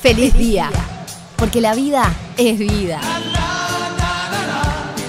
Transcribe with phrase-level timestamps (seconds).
[0.00, 0.70] feliz día.
[1.36, 3.00] Porque la vida es vida.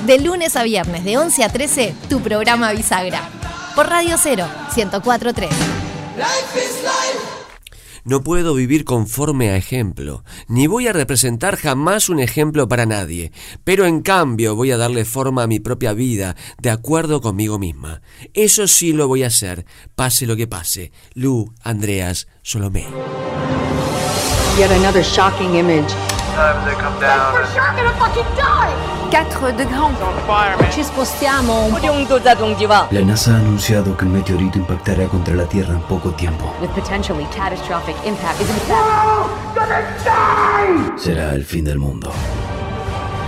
[0.05, 3.29] De lunes a viernes, de 11 a 13, tu programa Bisagra.
[3.75, 5.49] Por Radio 0, 1043.
[8.03, 13.31] No puedo vivir conforme a ejemplo, ni voy a representar jamás un ejemplo para nadie,
[13.63, 18.01] pero en cambio voy a darle forma a mi propia vida de acuerdo conmigo misma.
[18.33, 19.65] Eso sí lo voy a hacer,
[19.95, 20.91] pase lo que pase.
[21.13, 22.87] Lu, Andreas, Solomé.
[24.57, 25.89] Yet another shocking image.
[25.89, 27.47] Sometimes they come down and
[29.11, 30.71] 4 de Grand.
[30.71, 31.69] Ci spostiamo
[32.89, 36.53] La NASA ha anunciado que un meteorito impactará contra la Tierra en poco tiempo.
[36.61, 38.41] With potentially catastrophic impact.
[40.97, 42.11] Será el fin del mundo.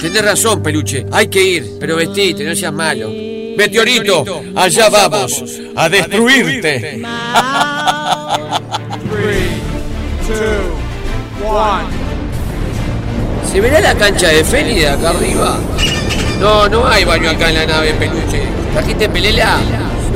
[0.00, 1.04] Tenés razón, peluche.
[1.12, 3.10] Hay que ir, pero vestite, no seas malo.
[3.56, 5.44] Meteorito, allá vamos
[5.76, 7.00] a destruirte.
[13.52, 15.58] ¿Se verá la cancha de Feli de acá arriba?
[16.40, 18.42] No, no hay baño acá en la nave, peluche.
[18.72, 19.58] ¿Trajiste pelela?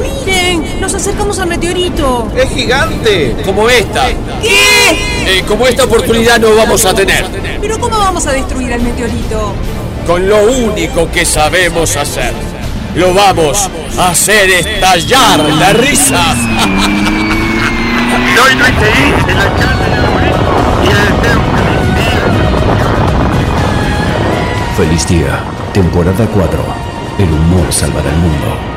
[0.00, 0.80] ¡Miren!
[0.80, 2.28] ¡Nos acercamos al meteorito!
[2.36, 3.36] ¡Es gigante!
[3.44, 4.08] Como esta.
[4.42, 4.90] ¿Qué?
[5.26, 7.24] Eh, como esta oportunidad no vamos a tener.
[7.60, 9.52] ¿Pero cómo vamos a destruir al meteorito?
[10.06, 12.32] Con lo único que sabemos hacer.
[12.94, 13.68] Lo vamos
[13.98, 16.34] a hacer estallar la risa.
[18.50, 19.44] en la de y deseo.
[24.76, 25.38] Feliz día,
[25.72, 26.64] temporada 4.
[27.18, 28.73] El humor salvará el mundo.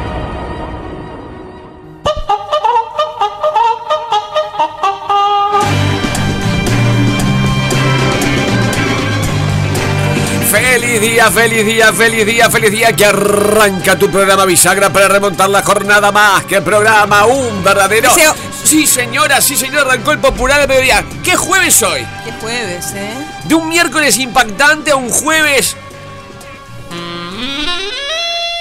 [10.79, 15.49] Feliz día, feliz día, feliz día, feliz día que arranca tu programa Bisagra para remontar
[15.49, 18.11] la jornada más que programa, un verdadero.
[18.13, 21.03] Deseo- Sí, señora, sí, señor, arrancó el popular de mediodía.
[21.23, 22.05] ¿Qué jueves hoy?
[22.23, 23.09] Qué jueves, ¿eh?
[23.45, 25.75] De un miércoles impactante a un jueves.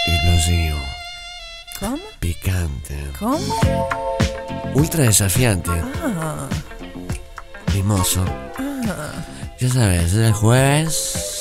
[0.06, 0.78] Explosivo,
[1.81, 1.99] ¿Cómo?
[2.19, 3.38] picante, ¿Cómo?
[4.75, 6.49] ultra desafiante, Ah,
[7.75, 8.25] mimoso.
[9.60, 11.36] Ya sabes, es el jueves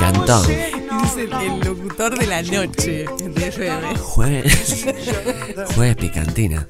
[0.00, 0.50] picantón.
[0.50, 3.96] es el, el locutor de la noche de FM.
[3.98, 4.86] Jueves,
[5.74, 6.66] jueves picantina.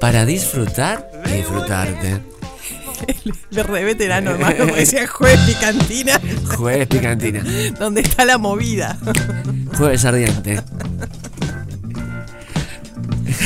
[0.00, 2.20] Para disfrutar y disfrutarte.
[3.50, 6.20] De re veterano, hermano, como decía jueves picantina,
[6.56, 7.42] Jueves picantina.
[7.78, 8.96] donde está la movida.
[9.76, 10.62] Jueves ardiente.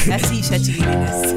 [0.07, 1.35] La silla, chiquilines.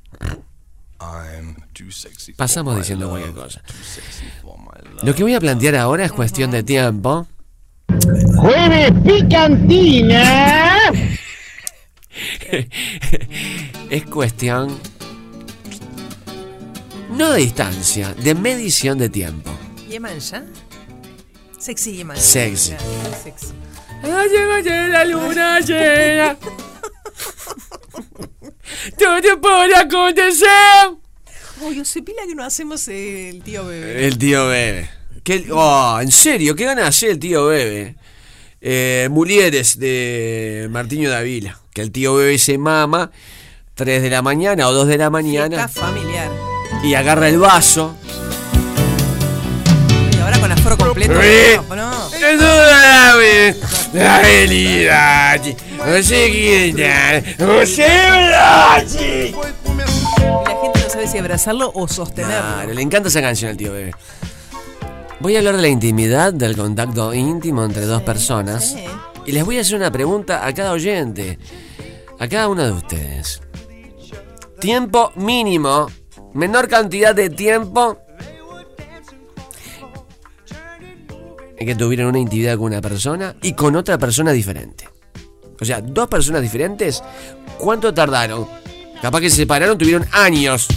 [2.36, 3.60] pasamos diciendo cualquier cosa.
[5.02, 7.26] Lo que voy a plantear ahora es cuestión de tiempo.
[8.36, 10.92] Jueves picantina.
[13.90, 14.78] es cuestión
[17.10, 19.50] no de distancia, de medición de tiempo.
[19.88, 20.44] ¿Yeman ya?
[21.66, 22.16] Sexy Yeman.
[22.16, 22.70] Sexy.
[22.70, 23.52] Ya, sexy.
[24.92, 26.36] la luna llena.
[28.96, 30.46] Todo por acontecer.
[31.60, 34.06] Uy, Josepila que no hacemos el tío bebé.
[34.06, 34.88] El tío Bebe.
[35.24, 37.96] ¿Qué, oh, en serio, ¿qué gana de hacer el tío Bebe?
[38.60, 41.58] Eh, Mulieres de Martiño Davila.
[41.74, 43.10] Que el tío Bebe se mama
[43.74, 46.30] 3 de la mañana o 2 de la mañana Fiesta familiar.
[46.84, 47.96] y agarra el vaso.
[50.26, 51.14] Ahora con aforo completo.
[51.14, 52.10] No, no.
[53.92, 55.40] La realidad.
[55.78, 57.86] No sé qué no sé
[58.98, 62.54] Y la gente no sabe si abrazarlo o sostenerlo.
[62.54, 63.92] Claro, le encanta esa canción al tío Bebe.
[65.20, 68.72] Voy a hablar de la intimidad, del contacto íntimo entre dos personas.
[68.72, 68.84] Sí.
[69.26, 71.38] Y les voy a hacer una pregunta a cada oyente,
[72.18, 73.40] a cada uno de ustedes.
[74.58, 75.86] Tiempo mínimo,
[76.34, 77.98] menor cantidad de tiempo
[81.58, 84.88] en que tuvieron una intimidad con una persona y con otra persona diferente.
[85.60, 87.02] O sea, dos personas diferentes,
[87.58, 88.46] ¿cuánto tardaron?
[89.00, 90.68] Capaz que se separaron, tuvieron años.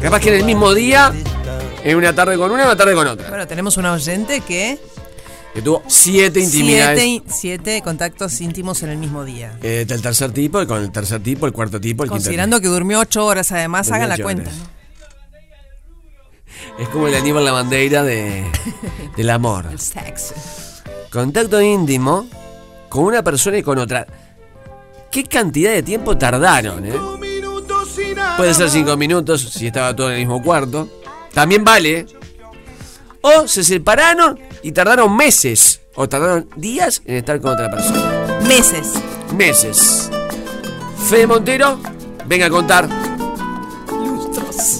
[0.00, 1.12] Capaz que en el mismo día,
[1.82, 3.28] en una tarde con una, una tarde con otra.
[3.28, 4.78] Bueno, tenemos una oyente que.
[5.54, 7.02] Que tuvo siete intimidades.
[7.02, 9.58] Siete, siete contactos íntimos en el mismo día.
[9.62, 12.68] Eh, del tercer tipo, y con el tercer tipo, el cuarto tipo, el Considerando que
[12.68, 14.50] durmió ocho horas, además, hagan la cuenta.
[14.50, 14.77] horas.
[16.78, 18.44] Es como el Aníbal la bandera de,
[19.16, 19.66] del amor.
[19.70, 20.34] El sexo.
[21.10, 22.26] Contacto íntimo
[22.88, 24.06] con una persona y con otra.
[25.10, 26.94] ¿Qué cantidad de tiempo tardaron, eh?
[28.36, 30.88] Puede ser cinco minutos si estaba todo en el mismo cuarto.
[31.32, 32.06] También vale.
[33.20, 35.80] O se separaron y tardaron meses.
[35.96, 38.38] O tardaron días en estar con otra persona.
[38.46, 38.92] Meses.
[39.34, 40.10] Meses.
[41.08, 41.80] Fede Montero,
[42.26, 43.07] venga a contar.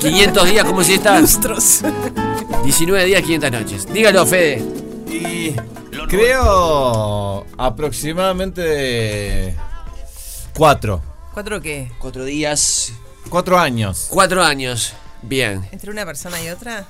[0.00, 1.20] 500 días, ¿cómo si estás?
[1.20, 1.80] Lustros.
[2.64, 3.86] 19 días, 500 noches.
[3.92, 4.64] Dígalo, Fede.
[5.08, 5.54] Y
[6.08, 9.56] creo aproximadamente
[10.54, 11.02] cuatro.
[11.32, 11.90] ¿Cuatro qué?
[11.98, 12.92] Cuatro días.
[13.28, 14.06] Cuatro años.
[14.10, 14.94] Cuatro años.
[15.22, 15.66] Bien.
[15.72, 16.86] ¿Entre una persona y otra?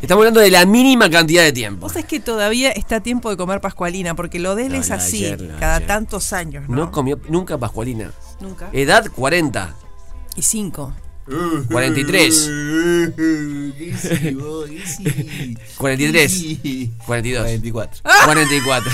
[0.00, 1.80] Estamos hablando de la mínima cantidad de tiempo.
[1.82, 4.78] Vos sabés que todavía está a tiempo de comer pascualina, porque lo de él No,
[4.78, 5.88] es así, ayer, cada ayer.
[5.88, 6.76] tantos años, ¿no?
[6.76, 8.12] No comió nunca Pascualina.
[8.40, 8.68] Nunca.
[8.72, 9.74] Edad 40.
[10.36, 10.92] Y cinco.
[11.28, 12.50] 43.
[15.76, 16.90] 43.
[17.06, 17.44] 42.
[17.44, 18.00] 24.
[18.24, 18.92] 44.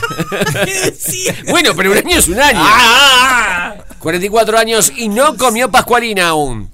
[1.48, 3.84] bueno, pero un año es un año.
[3.98, 6.70] 44 años y no comió Pascualina aún.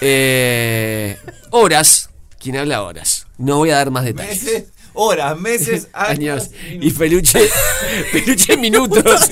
[0.00, 1.16] Eh,
[1.50, 2.10] horas.
[2.38, 3.26] ¿Quién habla horas?
[3.38, 4.66] No voy a dar más detalles.
[4.96, 7.48] Horas, meses, Años y peluche,
[8.12, 9.28] peluche minutos,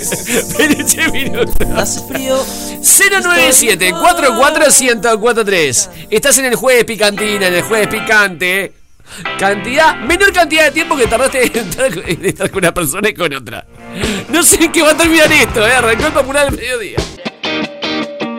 [0.56, 1.56] peluche minutos.
[1.74, 2.36] Hace frío.
[2.80, 8.72] 097 44143 Estás en el jueves picantina, en el jueves picante.
[9.38, 13.14] Cantidad, menor cantidad de tiempo que tardaste en estar, en estar con una persona y
[13.14, 13.66] con otra.
[14.28, 15.72] No sé en qué va a terminar esto, ¿eh?
[15.72, 16.98] Arrancó el popular al mediodía.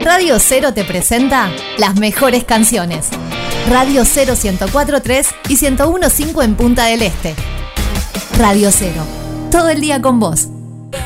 [0.01, 3.09] Radio Cero te presenta las mejores canciones.
[3.69, 7.35] Radio Cero 1043 y 1015 en Punta del Este.
[8.37, 9.03] Radio Cero.
[9.51, 10.47] Todo el día con vos.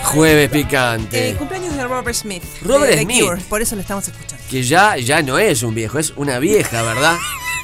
[0.03, 1.35] Jueves Eh, picante.
[1.37, 2.43] cumpleaños de Robert Smith.
[2.63, 3.23] Robert de Smith.
[3.23, 4.43] Cure, por eso lo estamos escuchando.
[4.49, 7.15] Que ya, ya no es un viejo, es una vieja, ¿verdad?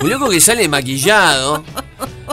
[0.02, 1.64] Un loco que sale maquillado.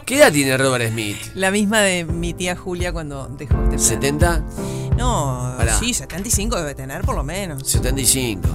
[0.05, 1.17] ¿Qué edad tiene Robert Smith?
[1.35, 4.43] La misma de mi tía Julia cuando dejó este plan.
[4.43, 4.97] ¿70?
[4.97, 5.79] No, Pará.
[5.79, 7.67] sí, 75 debe tener por lo menos.
[7.69, 8.49] 75.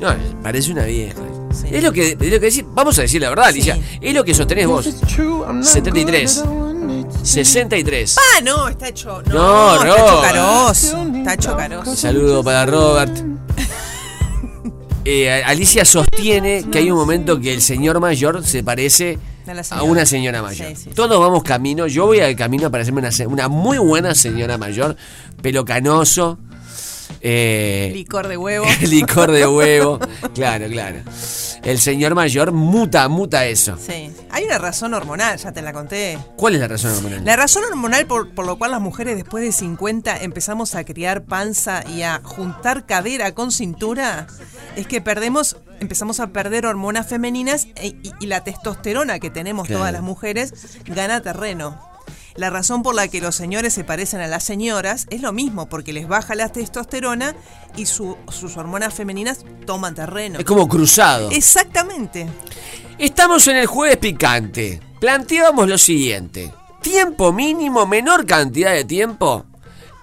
[0.00, 1.20] No, parece una vieja.
[1.60, 1.68] Sí.
[1.70, 3.78] Es lo que, es lo que decís, vamos a decir la verdad, Alicia.
[4.00, 4.88] Es lo que sostenés vos.
[5.62, 6.44] 73.
[7.22, 8.16] 63.
[8.18, 9.22] Ah, no, está hecho.
[9.26, 10.22] No, No, está hecho Robert.
[10.32, 11.02] carozo.
[11.16, 11.96] Está hecho carozo.
[11.96, 13.12] Saludo para Robert.
[15.04, 19.18] Eh, Alicia sostiene que hay un momento que el señor mayor se parece
[19.70, 20.66] A una señora mayor.
[20.70, 20.90] Sí, sí, sí.
[20.90, 21.86] Todos vamos camino.
[21.86, 24.96] Yo voy al camino a parecerme una, se- una muy buena señora mayor.
[25.40, 26.38] Pelo canoso.
[27.20, 28.66] Eh, Licor de huevo.
[28.82, 29.98] licor de huevo.
[30.34, 30.98] Claro, claro.
[31.62, 33.76] El señor mayor muta, muta eso.
[33.76, 34.12] Sí.
[34.30, 36.16] Hay una razón hormonal, ya te la conté.
[36.36, 37.24] ¿Cuál es la razón hormonal?
[37.24, 41.24] La razón hormonal por, por lo cual las mujeres después de 50 empezamos a criar
[41.24, 44.26] panza y a juntar cadera con cintura
[44.76, 49.66] es que perdemos, empezamos a perder hormonas femeninas e- y, y la testosterona que tenemos
[49.66, 49.80] Claro.
[49.80, 50.52] todas las mujeres
[50.84, 51.80] gana terreno.
[52.36, 55.68] La razón por la que los señores se parecen a las señoras es lo mismo,
[55.68, 57.34] porque les baja la testosterona
[57.76, 60.38] y su- sus hormonas femeninas toman terreno.
[60.38, 61.30] Es como cruzado.
[61.30, 62.26] Exactamente.
[62.98, 64.80] Estamos en el jueves picante.
[65.00, 66.52] Planteamos lo siguiente.
[66.82, 69.44] Tiempo mínimo, menor cantidad de tiempo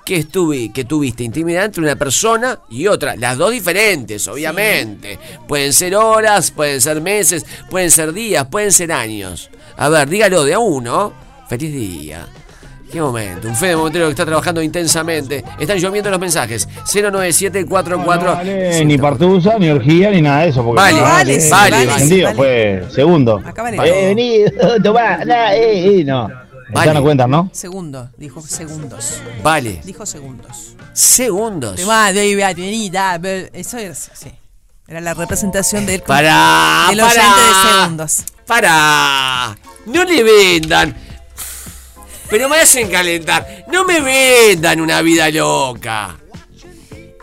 [0.06, 3.16] que, estuvi- que tuviste intimidad entre una persona y otra.
[3.16, 5.18] Las dos diferentes, obviamente.
[5.48, 9.50] Pueden ser horas, pueden ser meses, pueden ser días, pueden ser años.
[9.78, 11.14] A ver, dígalo de a uno.
[11.48, 12.28] Feliz día.
[12.92, 13.48] Qué momento.
[13.48, 15.44] Un Fede Montero que está trabajando intensamente.
[15.60, 16.68] Están lloviendo los mensajes.
[16.86, 17.98] 09744.
[17.98, 20.64] No vale ni partusa, ni orgía, ni nada de eso.
[20.64, 21.92] Porque Vale, no, vale, vale, ¿me vale.
[21.92, 22.26] entendido?
[22.28, 22.36] Vale.
[22.38, 23.42] Fue segundo.
[23.44, 24.44] Acá vale Eh, vení,
[24.84, 26.30] tomá, nah, eh, eh, no.
[26.70, 26.86] Vale.
[26.88, 27.50] Ya no cuentan, ¿no?
[27.52, 29.22] Segundo, dijo segundos.
[29.42, 29.82] Vale.
[29.84, 30.76] Dijo segundos.
[30.94, 31.80] Segundos.
[31.80, 34.32] Eso era, sí.
[34.88, 38.24] Era la representación del, Para, del para, oyente de segundos.
[38.46, 39.58] Para.
[39.88, 40.96] No le vendan.
[42.34, 43.64] Pero me hacen calentar.
[43.72, 46.18] No me vendan una vida loca.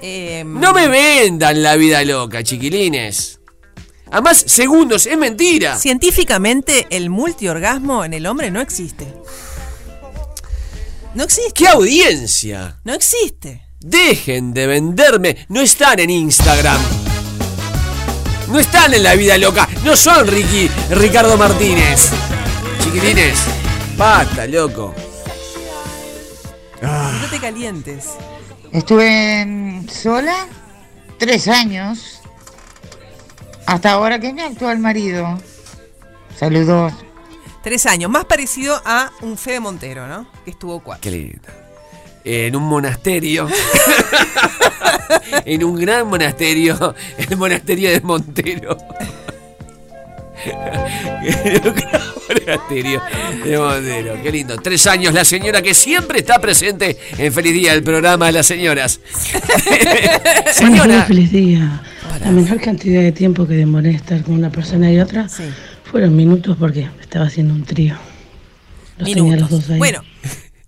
[0.01, 3.41] Eh, No me vendan la vida loca, chiquilines.
[4.13, 5.77] Además, segundos, es mentira.
[5.77, 9.05] Científicamente, el multiorgasmo en el hombre no existe.
[11.17, 11.55] No existe.
[11.55, 12.79] ¡Qué audiencia!
[12.85, 13.63] No existe.
[13.81, 15.45] Dejen de venderme.
[15.49, 16.81] No están en Instagram.
[18.47, 19.69] No están en la vida loca.
[19.83, 22.11] No son Ricky, Ricardo Martínez.
[22.85, 23.41] Chiquilines.
[24.01, 24.95] Basta, loco.
[26.81, 28.13] No te calientes.
[28.73, 30.49] Estuve sola
[31.19, 32.23] tres años.
[33.67, 35.39] Hasta ahora que mi actual marido.
[36.35, 36.95] Saludos.
[37.63, 38.11] Tres años.
[38.11, 40.27] Más parecido a un Fede Montero, ¿no?
[40.47, 41.03] Que estuvo cuatro.
[41.03, 41.49] Qué lindo.
[42.25, 43.49] En un monasterio.
[45.45, 46.95] en un gran monasterio.
[47.19, 48.79] El monasterio de Montero.
[52.69, 54.21] de.
[54.23, 54.57] Qué lindo.
[54.57, 58.47] Tres años la señora que siempre está presente en Feliz Día, el programa de las
[58.47, 59.01] señoras.
[60.53, 61.05] Señora.
[61.05, 61.83] feliz día.
[62.21, 65.29] La menor cantidad de tiempo que demoré estar con una persona y otra
[65.85, 67.97] fueron minutos porque estaba haciendo un trío.
[68.99, 69.79] Los tenía los dos ahí.
[69.79, 70.03] Bueno,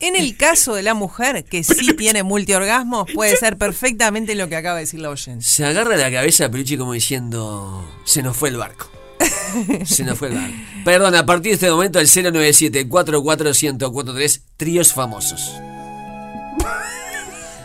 [0.00, 4.56] en el caso de la mujer que sí tiene multiorgasmos, puede ser perfectamente lo que
[4.56, 5.44] acaba de decir la oyente.
[5.44, 8.90] Se agarra la cabeza a Pelucci como diciendo: Se nos fue el barco.
[9.84, 10.38] Se nos fue el.
[10.84, 15.52] Perdón, a partir de este momento, el 097 44143 tríos famosos.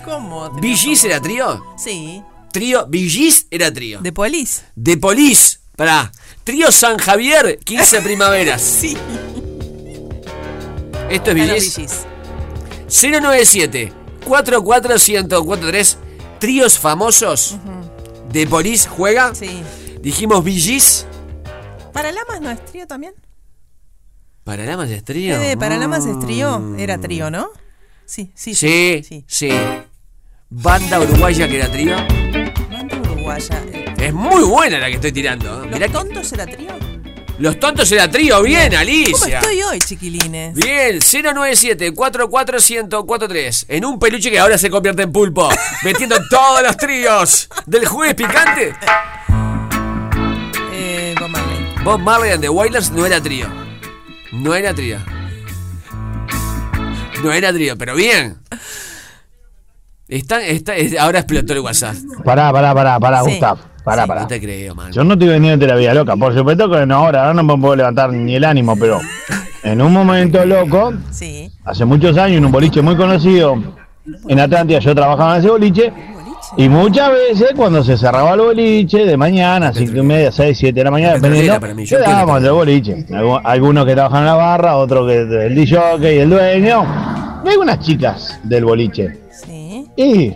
[0.04, 0.50] ¿Cómo?
[0.62, 1.64] ¿Billys era trío?
[1.78, 2.24] Sí.
[2.52, 4.00] Trío, Billys era trío.
[4.02, 4.64] De polis.
[4.76, 5.60] De Polis.
[5.76, 6.12] Pará.
[6.44, 8.62] Trío San Javier, 15 primaveras.
[8.82, 8.98] sí.
[11.10, 11.76] Esto es Ganó Billys.
[11.76, 12.06] Billys.
[12.88, 13.94] 097
[14.26, 15.98] 44143
[16.40, 17.58] tríos famosos.
[18.32, 19.36] De Polis juega.
[19.36, 19.62] Sí.
[20.02, 21.06] Dijimos Billys.
[21.98, 23.16] ¿Para Lamas no es trío también?
[24.44, 25.36] Paralamas de trío.
[25.36, 26.60] Fede, ¿Para Lamas es trío?
[26.60, 26.80] Mm.
[26.80, 27.50] Era trío, ¿no?
[28.06, 29.50] Sí, sí, Sí, sí.
[30.48, 31.96] Banda uruguaya que era trío.
[32.72, 33.64] Banda uruguaya.
[33.98, 35.48] Es muy buena la que estoy tirando.
[35.48, 35.66] ¿eh?
[35.66, 36.70] ¿Los Mirá que- tontos era trío?
[37.40, 38.44] Los tontos era trío.
[38.44, 39.40] Bien, ¿Cómo Alicia.
[39.40, 40.54] estoy hoy, chiquilines?
[40.54, 45.50] Bien, 097 44143 En un peluche que ahora se convierte en pulpo.
[45.84, 48.76] metiendo todos los tríos del jueves picante.
[51.88, 52.32] Bob Marley.
[52.34, 53.48] And the Wailers no era trío.
[54.34, 54.98] No era trío.
[57.24, 58.38] No era trío, pero bien.
[60.10, 61.96] Está, está, es- ahora explotó el WhatsApp.
[62.26, 63.32] Pará, pará, pará, pará, Sí.
[63.32, 63.58] Gustav.
[63.86, 64.22] Pará, Sí, pará.
[64.22, 64.92] No te creo, man.
[64.92, 66.18] Yo no estoy vendiendo la vida loca.
[66.18, 69.00] Por supuesto que no ahora, ahora no me puedo levantar ni el ánimo, pero
[69.64, 71.50] en un momento loco, Sí.
[71.64, 73.64] hace muchos años, en un boliche muy conocido
[74.28, 75.94] en Atlántida, yo trabajaba en ese boliche.
[76.56, 80.80] Y muchas veces cuando se cerraba el boliche de mañana, cinco y media, seis, siete
[80.80, 83.06] de la mañana, dependiendo, para mí, yo quedábamos del boliche.
[83.10, 85.80] Algu- Algunos que trabajan en la barra, otros que el DJ
[86.16, 86.86] y el dueño.
[87.46, 89.18] Y algunas chicas del boliche.
[89.98, 90.34] Y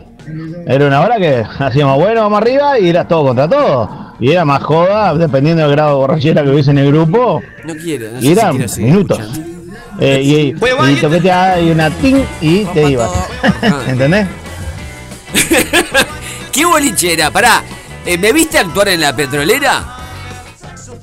[0.68, 3.90] era una hora que hacíamos bueno, vamos arriba y era todo contra todo.
[4.20, 7.42] Y era más joda, dependiendo del grado de borrachera que hubiese en el grupo.
[7.66, 8.12] No quiero.
[8.12, 9.20] No sé Y si eran quiero seguir minutos.
[10.00, 10.56] Eh, y,
[10.92, 13.10] y toqueteaba y una ting y te ibas.
[13.88, 14.28] ¿Entendés?
[16.52, 17.32] ¿Qué boliche era?
[17.32, 17.64] Pará,
[18.06, 19.98] eh, ¿me viste actuar en la petrolera?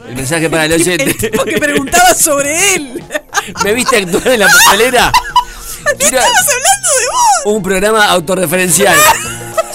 [0.09, 1.31] El mensaje para el oyente.
[1.37, 3.03] Porque preguntaba sobre él.
[3.65, 5.13] ¿Me viste actuar en la petrolera?
[5.99, 7.07] Quiero- hablando de
[7.45, 7.55] vos!
[7.55, 8.97] Un programa autorreferencial.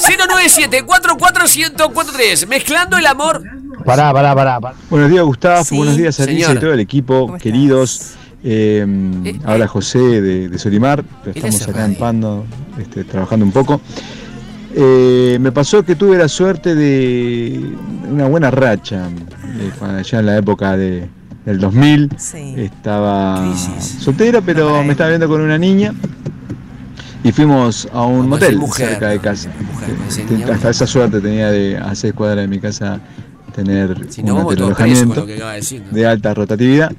[0.08, 3.42] 097 44143 Mezclando el amor.
[3.86, 4.60] Pará, pará, pará.
[4.60, 4.76] pará.
[4.90, 5.64] Buenos días, Gustavo.
[5.64, 7.36] Sí, Buenos días, Alicia y todo el equipo.
[7.38, 8.12] Queridos,
[8.44, 8.86] eh,
[9.46, 11.04] habla José de, de Solimar.
[11.26, 12.46] Estamos acá en Pando
[12.80, 13.82] este, trabajando un poco.
[14.76, 17.62] Eh, me pasó que tuve la suerte de
[18.12, 19.08] una buena racha.
[19.60, 21.08] eh, cuando allá en la época de,
[21.46, 22.10] del 2000.
[22.58, 25.94] Estaba soltera, pero me estaba viendo con una niña.
[27.24, 28.90] Y fuimos a un motel mujer.
[28.90, 29.50] cerca de casa.
[30.28, 33.00] Te- niña, Hasta esa suerte tenía de a seis cuadras de mi casa
[33.56, 35.26] tener Si no, un alojamiento
[35.92, 36.92] de alta rotatividad.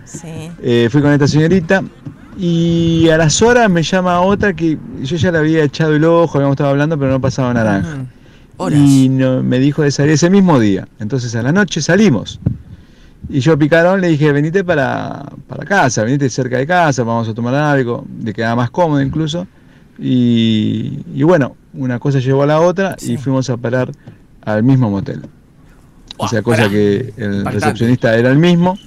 [0.62, 1.83] Eh, fui con esta señorita
[2.38, 6.38] y a las horas me llama otra que yo ya le había echado el ojo,
[6.38, 8.05] habíamos estado hablando, pero no pasaba naranja.
[8.79, 10.87] Y no- me dijo de salir ese mismo día.
[11.00, 12.41] Entonces a la noche salimos.
[13.29, 17.35] Y yo picarón le dije, venite para, para casa, venite cerca de casa, vamos a
[17.35, 19.47] tomar algo, le quedaba más cómodo incluso.
[19.99, 23.91] Y, y bueno, una cosa llevó a la otra y fuimos a parar
[24.45, 25.23] al mismo motel.
[26.16, 27.50] O sea, cosa que el Bastante.
[27.50, 28.78] recepcionista era el mismo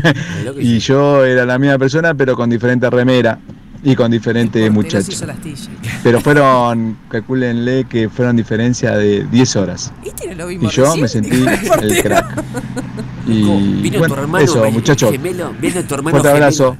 [0.58, 3.38] y yo era la misma persona, pero con diferente remera
[3.82, 5.12] y con diferente muchacho.
[6.02, 9.92] Pero fueron, calcúlenle que fueron diferencia de 10 horas.
[10.02, 11.00] Y yo recién.
[11.02, 11.44] me sentí
[11.82, 12.42] el crack.
[13.26, 15.10] Y Vino bueno, tu hermano, eso, muchachos.
[15.12, 16.76] gemelo, vino tu hermano Fuerte abrazo.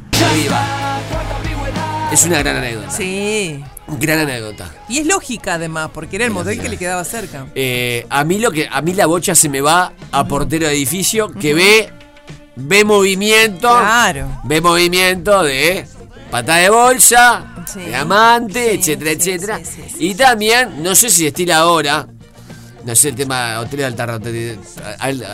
[2.12, 2.90] Es una gran anécdota.
[2.90, 3.62] Sí.
[3.88, 4.72] Gran anécdota.
[4.88, 7.46] Y es lógica además, porque era el modelo que le quedaba cerca.
[7.54, 10.74] Eh, a mí lo que a mí la bocha se me va a portero de
[10.74, 11.92] edificio que ve
[12.56, 13.68] ve movimiento.
[13.68, 14.40] Claro.
[14.44, 15.86] Ve movimiento de
[16.30, 19.60] pata de bolsa, diamante, etcétera, etcétera.
[19.98, 22.08] y también, no sé si estila ahora,
[22.84, 24.56] no sé, el tema hotel de alta rotatividad,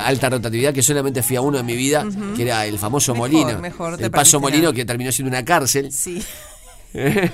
[0.05, 2.05] alta rotatividad, que solamente fui a uno en mi vida,
[2.37, 3.61] que era el famoso Molino.
[3.99, 5.91] el Paso Molino, que terminó siendo una cárcel.
[5.93, 6.23] Sí.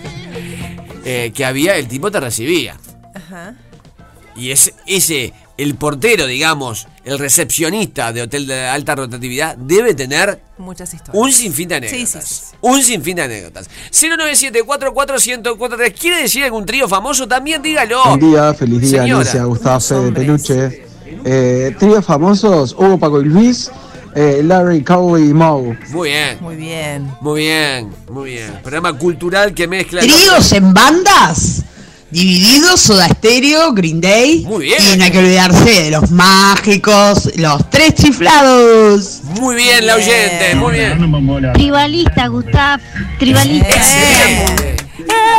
[1.11, 2.77] Eh, que había, el tipo te recibía.
[3.15, 3.55] Ajá.
[4.37, 10.43] Y ese, ese, el portero, digamos, el recepcionista de hotel de alta rotatividad, debe tener
[10.59, 11.25] muchas historias.
[11.25, 12.55] Un sinfín de anécdotas.
[12.61, 13.71] Un sinfín de anécdotas.
[13.91, 15.95] 097441043.
[15.99, 17.27] ¿Quiere decir algún trío famoso?
[17.27, 18.03] También dígalo.
[18.05, 20.83] Buen día, feliz día, Alicia, Gustavo Fede Peluche.
[21.25, 23.71] Eh, tríos famosos, Hugo Paco y Luis.
[24.21, 25.79] Eh, Larry, Cowley y Moe.
[25.91, 26.39] Muy bien.
[26.41, 27.09] Muy bien.
[27.21, 28.53] Muy bien, muy bien.
[28.63, 30.01] Programa cultural que mezcla.
[30.01, 31.63] ¿Tríos en bandas?
[32.11, 34.45] Divididos, Soda Stereo, Green Day.
[34.45, 34.83] Muy bien.
[34.93, 39.21] Y no hay que olvidarse de los mágicos, los tres chiflados.
[39.41, 41.53] Muy bien, la oyente, muy bien.
[41.53, 42.81] Tribalista, Gustav.
[43.21, 43.69] Tribalista.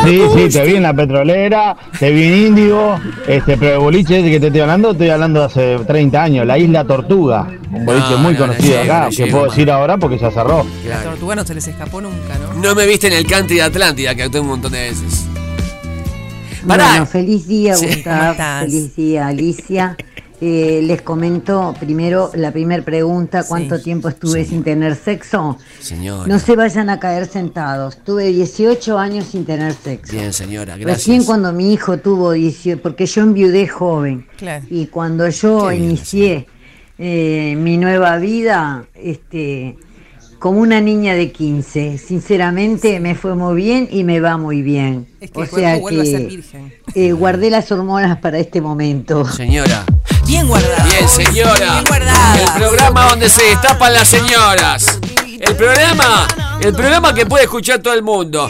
[0.05, 4.23] Sí, sí, te vi en la petrolera, te vi en Índigo, este, pero el boliche
[4.23, 8.15] que te estoy hablando, estoy hablando de hace 30 años, la Isla Tortuga, un boliche
[8.15, 10.65] muy conocido acá, que puedo decir ahora porque ya cerró.
[10.87, 12.61] La Tortuga no se les escapó nunca, ¿no?
[12.61, 15.25] No me viste en el country de Atlántida, que actué un montón de veces.
[16.63, 18.35] Bueno, feliz día, Gustavo.
[18.61, 19.97] Feliz día, Alicia.
[20.41, 25.57] Eh, les comento primero la primera pregunta, ¿cuánto tiempo estuve sin tener sexo?
[25.81, 26.27] Señora.
[26.27, 27.97] No se vayan a caer sentados.
[28.05, 30.13] Tuve 18 años sin tener sexo.
[30.13, 30.97] Bien, señora, gracias.
[30.97, 34.27] Recién cuando mi hijo tuvo 18, porque yo enviudé joven.
[34.37, 34.65] Claro.
[34.69, 36.47] Y cuando yo inicié
[36.97, 39.77] eh, mi nueva vida, este
[40.39, 41.97] como una niña de 15.
[41.97, 45.05] Sinceramente me fue muy bien y me va muy bien.
[45.33, 46.41] o sea que
[46.95, 49.25] eh, guardé las hormonas para este momento.
[49.29, 49.85] Señora.
[50.25, 50.85] Bien guardada.
[50.85, 51.73] Bien, señora.
[51.73, 52.41] Bien guardada.
[52.41, 54.99] El programa donde se destapan las señoras.
[55.39, 56.27] El programa,
[56.61, 58.49] el programa que puede escuchar todo el mundo.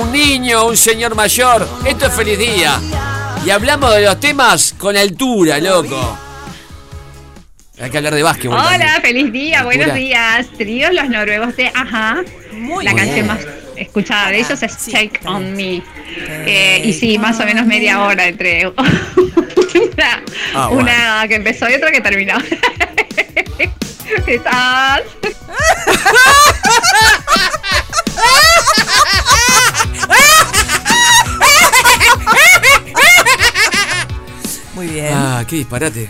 [0.00, 1.66] Un niño, un señor mayor.
[1.84, 2.80] Esto es feliz día.
[3.44, 6.27] Y hablamos de los temas con altura, loco.
[7.80, 8.50] Hay que hablar de básquet.
[8.50, 10.48] Hola, feliz día, buenos días.
[10.56, 12.22] Tríos los noruegos de Ajá.
[12.52, 13.38] Muy la canción más
[13.76, 15.80] escuchada de ellos es Shake on Me.
[16.16, 18.66] Eh, y sí, más o menos media hora entre
[19.86, 22.34] una, ah, una que empezó y otra que terminó.
[24.26, 25.02] ¿Estás?
[34.74, 35.12] Muy bien.
[35.12, 36.08] Ah, qué disparate.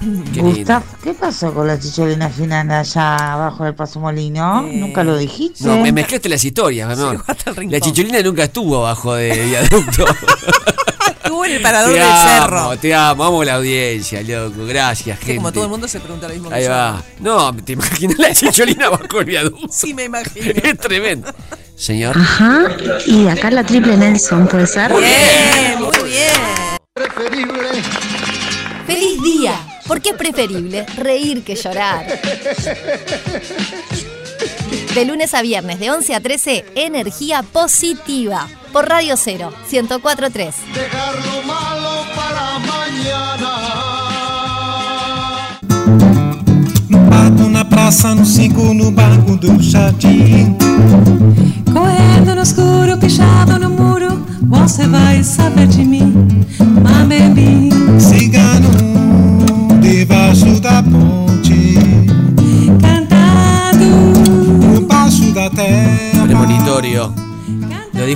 [0.00, 4.66] Gustav, ¿qué pasó con la chicholina final allá abajo del Paso Molino?
[4.66, 5.64] Eh, nunca lo dijiste.
[5.64, 7.22] No, me mezclaste las historias, mi amor.
[7.68, 10.06] La chicholina nunca estuvo abajo de viaducto.
[11.06, 12.78] estuvo en el parador del cerro.
[12.78, 14.64] Te amo, amo la audiencia, loco.
[14.64, 15.36] Gracias, gente.
[15.36, 17.02] como todo el mundo se pregunta lo mismo Ahí va.
[17.18, 19.68] No, ¿te imaginas la chicholina bajo el viaducto?
[19.70, 20.50] Sí, me imagino.
[20.62, 21.30] es tremendo.
[21.76, 22.16] Señor.
[22.16, 22.68] Ajá.
[23.06, 24.92] Y acá la triple Nelson, ¿puede ser?
[24.94, 26.78] Bien, muy bien.
[26.94, 27.82] Preferible.
[28.86, 29.69] ¡Feliz día!
[29.90, 32.06] Porque es preferible reír que llorar.
[34.94, 38.46] De lunes a viernes, de 11 a 13, energía positiva.
[38.72, 40.54] Por Radio 0, 1043.
[40.72, 43.50] Dejar lo malo para mañana.
[47.10, 50.56] Bato na praça, no cinco, no banco do jardim.
[51.72, 56.46] Correndo no escuro, pichado no muro, você vai saber de mim,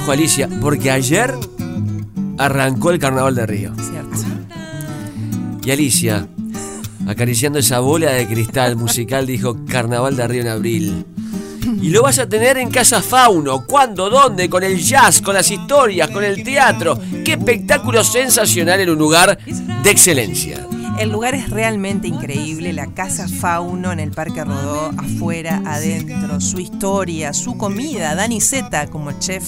[0.05, 1.33] dijo Alicia, porque ayer
[2.37, 3.73] arrancó el carnaval de Río.
[3.77, 4.19] Cierto.
[5.65, 6.29] Y Alicia,
[7.07, 11.07] acariciando esa bola de cristal musical, dijo Carnaval de Río en abril.
[11.81, 13.65] Y lo vas a tener en Casa Fauno.
[13.65, 14.11] ¿Cuándo?
[14.11, 14.51] ¿Dónde?
[14.51, 16.99] Con el jazz, con las historias, con el teatro.
[17.25, 19.39] ¡Qué espectáculo sensacional en un lugar
[19.83, 20.67] de excelencia!
[20.99, 26.61] El lugar es realmente increíble, la Casa Fauno en el Parque Rodó, afuera, adentro, su
[26.61, 29.45] historia, su comida, Dani Zeta como chef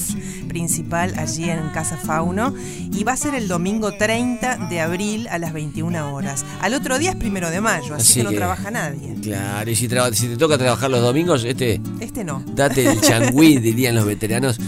[0.48, 2.52] principal allí en Casa Fauno
[2.92, 6.44] y va a ser el domingo 30 de abril a las 21 horas.
[6.60, 9.14] Al otro día es primero de mayo, así, que, no trabaja nadie.
[9.22, 11.80] Claro, y si, te toca trabajar los domingos, este...
[12.00, 12.42] Este no.
[12.54, 14.58] Date el changüí, dirían los veteranos,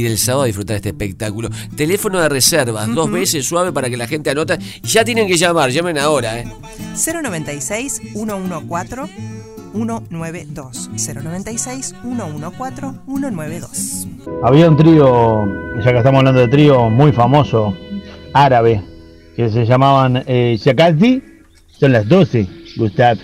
[0.00, 1.48] ir el sábado a disfrutar de este espectáculo.
[1.76, 4.58] Teléfono de reservas, dos veces suave para que la gente anota.
[4.82, 6.44] Ya tienen que llamar, llamen ahora, ¿eh?
[6.94, 9.12] 096 114
[9.72, 10.90] 192.
[10.92, 14.08] 096 114 192.
[14.42, 15.46] Había un trío,
[15.82, 17.76] ya que estamos hablando de trío, muy famoso,
[18.32, 18.82] árabe,
[19.34, 23.18] que se llamaban eh, Son las 12, Gustav.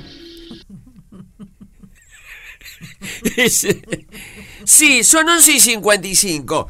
[4.64, 6.68] sí, son 11 y 55.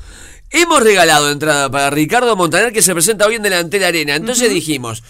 [0.50, 4.16] Hemos regalado entrada para Ricardo Montaner que se presenta hoy en Delantera Arena.
[4.16, 5.02] Entonces dijimos,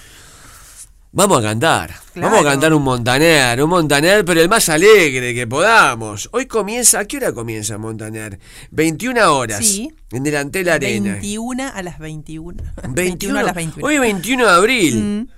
[1.11, 1.95] vamos a cantar.
[2.15, 6.29] Vamos a cantar un Montaner, un Montaner, pero el más alegre que podamos.
[6.33, 8.39] Hoy comienza, ¿a qué hora comienza Montaner?
[8.71, 9.67] 21 horas.
[9.67, 9.91] Sí.
[10.13, 11.15] En Delantera Arena.
[11.15, 12.63] 21 a las 21.
[12.89, 13.87] 21, a las 21.
[13.87, 15.29] Hoy 21 de abril.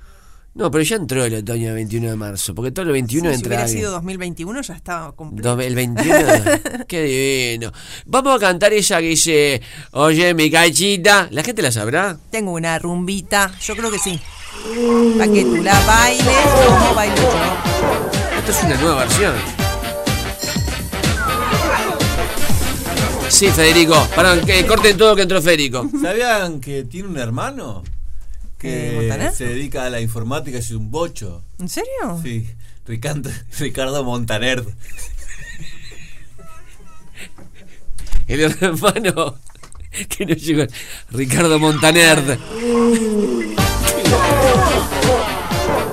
[0.57, 3.35] No, pero ya entró el otoño del 21 de marzo, porque todo el 21 sí,
[3.35, 3.43] entra.
[3.43, 5.61] Si hubiera sido 2021 ya estaba completo.
[5.61, 6.17] El 21,
[6.89, 7.73] qué divino.
[8.07, 11.27] Vamos a cantar ella que dice, oye, mi cachita.
[11.33, 12.17] ¿La gente la sabrá?
[12.31, 14.21] Tengo una rumbita, yo creo que sí.
[15.19, 18.39] Para que tú la bailes como bailo yo.
[18.39, 19.35] Esto es una nueva versión.
[23.29, 24.07] Sí, Federico.
[24.15, 25.91] Para que corten todo que entró Federico.
[26.01, 27.83] ¿Sabían que tiene un hermano?
[28.65, 31.45] Que se dedica a la informática, es un bocho.
[31.59, 32.21] ¿En serio?
[32.23, 32.49] Sí,
[32.87, 34.65] Ricardo, Ricardo Montaner.
[38.27, 39.39] El hermano
[40.09, 40.65] que no llegó,
[41.11, 42.39] Ricardo Montaner.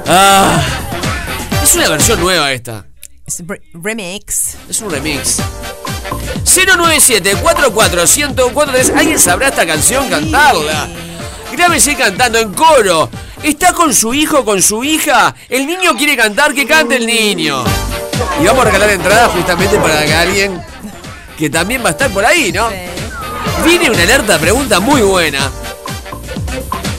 [0.08, 0.64] Ah,
[1.62, 2.88] es una versión nueva esta.
[3.26, 4.56] Es remix.
[4.70, 5.38] Es un remix.
[6.44, 10.90] 097 44 1043 ¿Alguien sabrá esta canción cantarla?
[11.52, 13.10] Grábese cantando en coro.
[13.44, 15.34] ¿Está con su hijo con su hija?
[15.50, 17.64] El niño quiere cantar, que cante el niño.
[18.42, 20.62] Y vamos a regalar entradas justamente para que alguien
[21.38, 22.70] que también va a estar por ahí, ¿no?
[23.66, 25.52] Viene una alerta pregunta muy buena.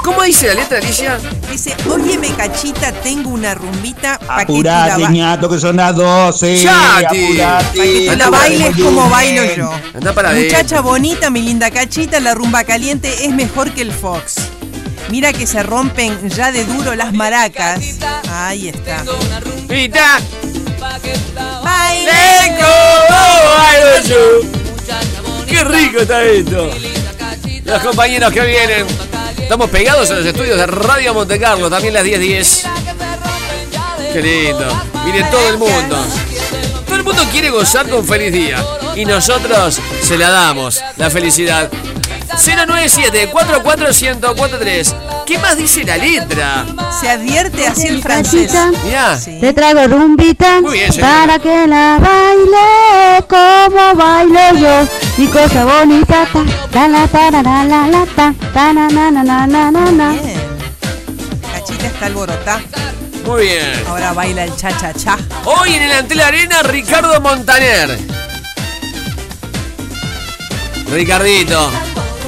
[0.03, 1.17] ¿Cómo dice la letra, Alicia?
[1.51, 6.63] Dice, óyeme cachita, tengo una rumbita la ñato, que son las 12.
[6.63, 7.39] ¡Chati!
[7.39, 9.71] Pa' que tú la bailes como bailo yo.
[9.95, 14.37] Anda para Muchacha bonita, mi linda cachita, la rumba caliente es mejor que el Fox.
[15.09, 17.81] Mira que se rompen ya de duro las maracas.
[18.31, 19.05] Ahí está.
[19.41, 20.19] ¡Rumbita!
[21.63, 25.47] ¡Baile como bailo yo!
[25.47, 26.71] ¡Qué rico está esto!
[27.65, 29.12] Los compañeros que vienen.
[29.53, 32.19] Estamos pegados en los estudios de Radio Monte Carlo, también las 10.10.
[32.21, 32.67] 10.
[34.15, 34.83] Qué lindo.
[35.05, 36.03] Miren todo el mundo.
[36.87, 38.65] Todo el mundo quiere gozar con feliz día.
[38.97, 41.71] Y nosotros se la damos, la felicidad.
[42.37, 44.95] 097 44143
[45.27, 46.65] ¿Qué más dice la letra?
[47.01, 48.53] Se advierte así el francés.
[48.85, 49.19] Mirá.
[49.19, 50.61] Te traigo rumbita
[51.01, 54.89] para que la baile como bailo yo.
[55.17, 56.27] Mi cosa bonita,
[56.73, 60.11] ta, la, ta, la, la, la, la, ta, ta, na, na, na, na, na, na.
[60.11, 60.41] Bien.
[61.53, 62.63] Cachita está alborotada.
[63.25, 63.85] Muy bien.
[63.89, 65.17] Ahora baila el cha-cha-cha.
[65.45, 67.97] Hoy en el Antel Arena, Ricardo Montaner.
[70.91, 71.71] Ricardito.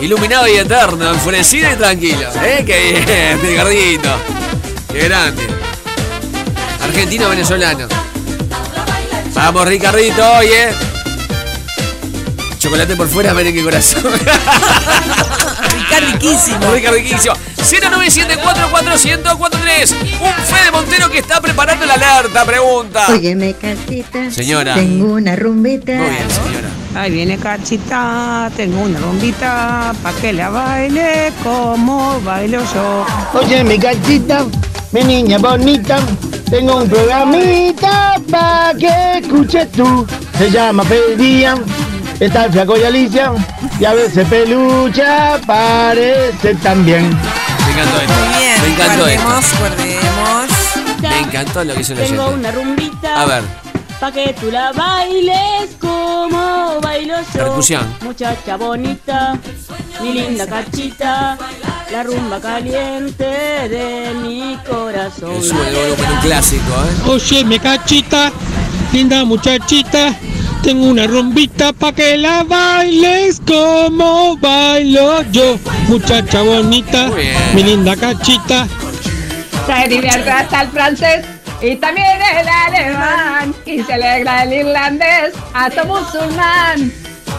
[0.01, 2.29] Iluminado y eterno, enfurecido y tranquilo.
[2.43, 2.63] ¿Eh?
[2.67, 4.11] Qué bien, Ricardito.
[4.93, 5.47] Qué grande.
[6.83, 7.87] Argentino-venezolano.
[9.35, 10.69] Vamos, Ricardito, oye.
[12.59, 14.03] Chocolate por fuera, merengue corazón.
[15.75, 16.73] Ricardiquísimo.
[16.73, 17.35] Ricardiquísimo.
[17.59, 19.95] 097441043.
[20.21, 22.45] Un Fede Montero que está preparando la alerta.
[22.45, 23.07] Pregunta.
[23.09, 24.31] Óyeme, casita.
[24.31, 24.75] Señora.
[24.75, 25.95] Tengo una rumbita.
[25.95, 26.69] Muy bien, señora.
[26.95, 33.05] Ahí viene cachita, tengo una rumbita, pa' que la baile como bailo yo.
[33.35, 34.45] Oye, mi cachita,
[34.93, 35.99] mi niña bonita,
[36.49, 40.07] tengo un programita pa' que escuches tú.
[40.39, 41.57] Se llama Pedía,
[42.21, 43.33] está el flaco y Alicia,
[43.81, 47.11] y a veces pelucha parece también.
[47.11, 48.15] Me encantó esto.
[48.15, 49.59] Muy bien, Me encantó guardemos, esto.
[49.59, 50.51] guardemos.
[51.03, 52.39] Me encantó lo que hizo la Tengo gente.
[52.39, 53.21] una rumbita.
[53.21, 53.43] A ver,
[54.05, 57.25] Pa' que tú la bailes como bailo yo.
[57.33, 57.97] Percusión.
[58.03, 59.39] Muchacha bonita,
[60.03, 61.39] mi linda cachita,
[61.91, 65.31] la rumba caliente de mi corazón.
[65.31, 67.11] volumen un clásico, ¿eh?
[67.13, 68.31] Oye, mi cachita,
[68.93, 70.15] linda muchachita,
[70.63, 75.59] tengo una rumbita pa' que la bailes como bailo yo.
[75.89, 77.11] Muchacha bonita,
[77.55, 78.69] mi linda cachita.
[79.67, 81.34] Se divierte hasta el francés
[81.65, 83.55] y también el alemán.
[83.65, 86.93] Y se alegra el irlandés hasta musulmán.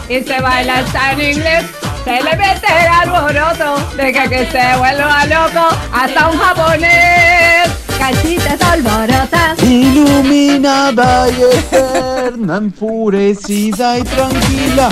[0.08, 1.64] Y se baila hasta en inglés.
[2.04, 3.96] Se le mete el alboroto.
[3.96, 7.70] Deja que se vuelva loco hasta un japonés.
[7.98, 9.62] Cachitas alborotas.
[9.62, 14.88] Iluminada y eterna, enfurecida y tranquila.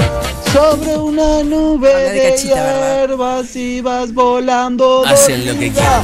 [0.53, 3.01] Sobre una nube de de, cachita, ¿verdad?
[3.01, 5.05] hierbas y vas volando.
[5.05, 6.03] Hacen lo que dormida.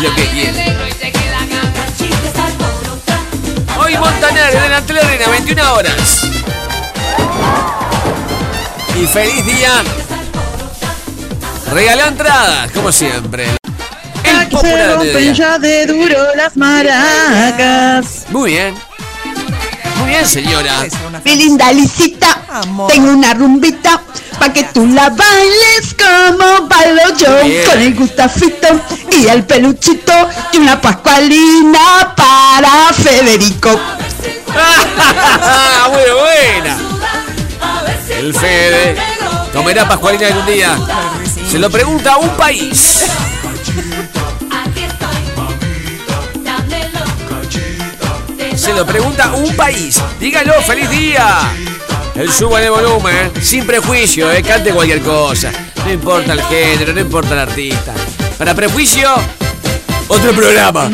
[0.00, 0.74] Lo que quieren.
[3.84, 6.22] Tony Montaner en la Arena, 21 horas.
[8.98, 9.82] Y feliz día.
[11.70, 13.48] Regaló entradas, como siempre.
[14.22, 18.24] El ya de duro las maracas.
[18.30, 18.74] Muy bien.
[19.98, 20.86] Muy bien, señora.
[21.24, 22.42] Mi linda Licita,
[22.88, 24.00] tengo una rumbita
[24.38, 27.44] pa' que tú la bailes como bailo yo.
[27.44, 27.64] Bien.
[27.70, 28.68] Con el Gustafito
[29.12, 30.12] y el peluchito
[30.52, 33.70] y una pascualina para Federico.
[35.90, 36.78] Muy buena.
[38.18, 38.96] El Fede.
[39.52, 40.76] ¿Comerá Pascualina algún día?
[41.50, 43.04] Se lo pregunta un país.
[48.64, 50.00] Se lo pregunta un país.
[50.18, 51.52] Dígalo, feliz día.
[52.14, 55.52] El suba de volumen, sin prejuicio, eh, cante cualquier cosa.
[55.84, 57.92] No importa el género, no importa el artista.
[58.38, 59.10] Para prejuicio,
[60.08, 60.90] otro programa.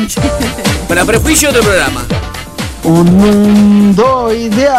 [0.89, 2.03] Para prejuicio, otro programa.
[2.83, 4.75] Un mundo ideal,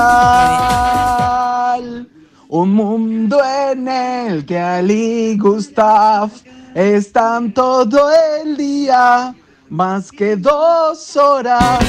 [2.48, 3.40] un mundo
[3.72, 6.28] en el que Ali y Gustav
[6.74, 8.11] están todo
[8.42, 9.35] el día,
[9.70, 11.83] más que dos horas.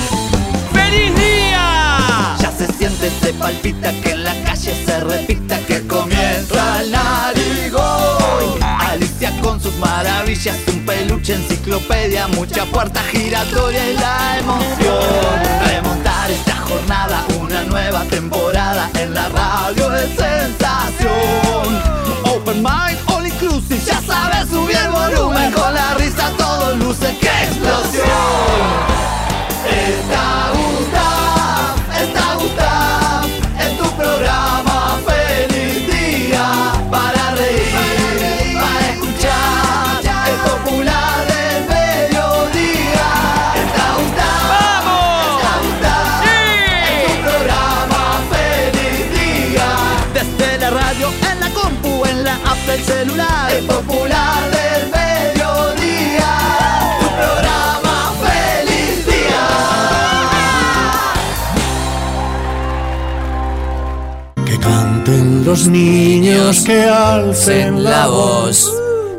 [0.94, 2.36] ¡Feliz día!
[2.40, 8.62] Ya se siente, se palpita que en la calle se repita que comienza el narigón.
[8.62, 15.40] Alicia con sus maravillas, un peluche, enciclopedia, mucha puerta giratoria y la emoción.
[15.66, 21.14] Remontar esta jornada, una nueva temporada en la radio de sensación.
[22.26, 22.93] Open mind,
[65.54, 68.74] los niños, que alcen la voz,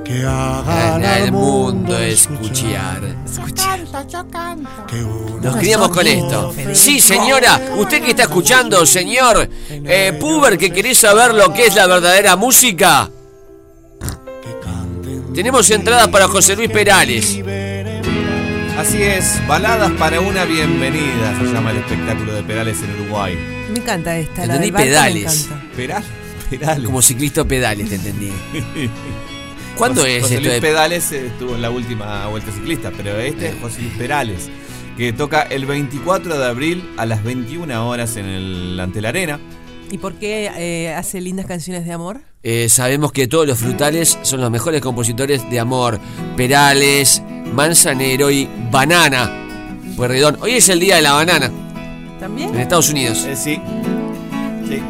[0.04, 3.00] que hagan al mundo escuchar.
[5.40, 6.52] Nos criamos con esto.
[6.72, 11.76] Sí, señora, usted que está escuchando, señor eh, Puber, que querés saber lo que es
[11.76, 13.08] la verdadera música.
[15.36, 17.38] Tenemos entradas para José Luis Perales.
[18.76, 23.38] Así es, baladas para una bienvenida se llama el espectáculo de Perales en Uruguay.
[23.70, 24.46] Me encanta esta.
[24.46, 25.46] la Entendí me pedales.
[25.46, 25.76] encanta.
[25.76, 26.04] Peral,
[26.84, 28.30] Como ciclista pedales, te entendí.
[29.76, 32.92] ¿Cuándo José- es José esto Luis de- Pedales eh, estuvo en la última vuelta ciclista,
[32.96, 34.48] pero este es José Luis Perales,
[34.96, 39.40] que toca el 24 de abril a las 21 horas en el ante la arena.
[39.90, 42.20] ¿Y por qué eh, hace lindas canciones de amor?
[42.42, 45.98] Eh, sabemos que todos los frutales son los mejores compositores de amor.
[46.36, 49.30] Perales, Manzanero y Banana.
[49.96, 50.38] Pueyrredón.
[50.40, 51.50] Hoy es el día de la banana
[52.20, 52.50] ¿También?
[52.54, 53.24] en Estados Unidos.
[53.24, 53.60] Eh, sí.
[54.68, 54.80] Sí.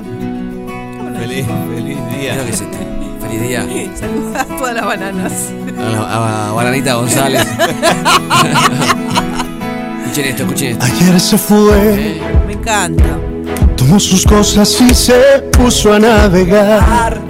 [1.18, 2.32] Feliz, feliz día.
[2.34, 2.78] Creo que es este.
[3.20, 3.66] Feliz día.
[3.98, 5.32] Saluda a todas las bananas.
[5.78, 7.42] A, la- a Bananita González.
[10.04, 10.84] escuchen esto, escuchen esto.
[10.84, 13.04] Ayer se fue, Me encanta.
[13.76, 15.14] tomó sus cosas y se
[15.52, 17.20] puso a navegar.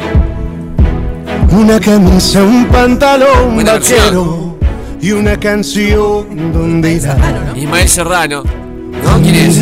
[1.53, 4.59] Una camisa, un pantalón Buena vaquero
[5.01, 7.17] y una canción donde irá.
[7.55, 8.43] Ismael Serrano.
[8.43, 9.23] ¿No?
[9.23, 9.61] ¿Quién es?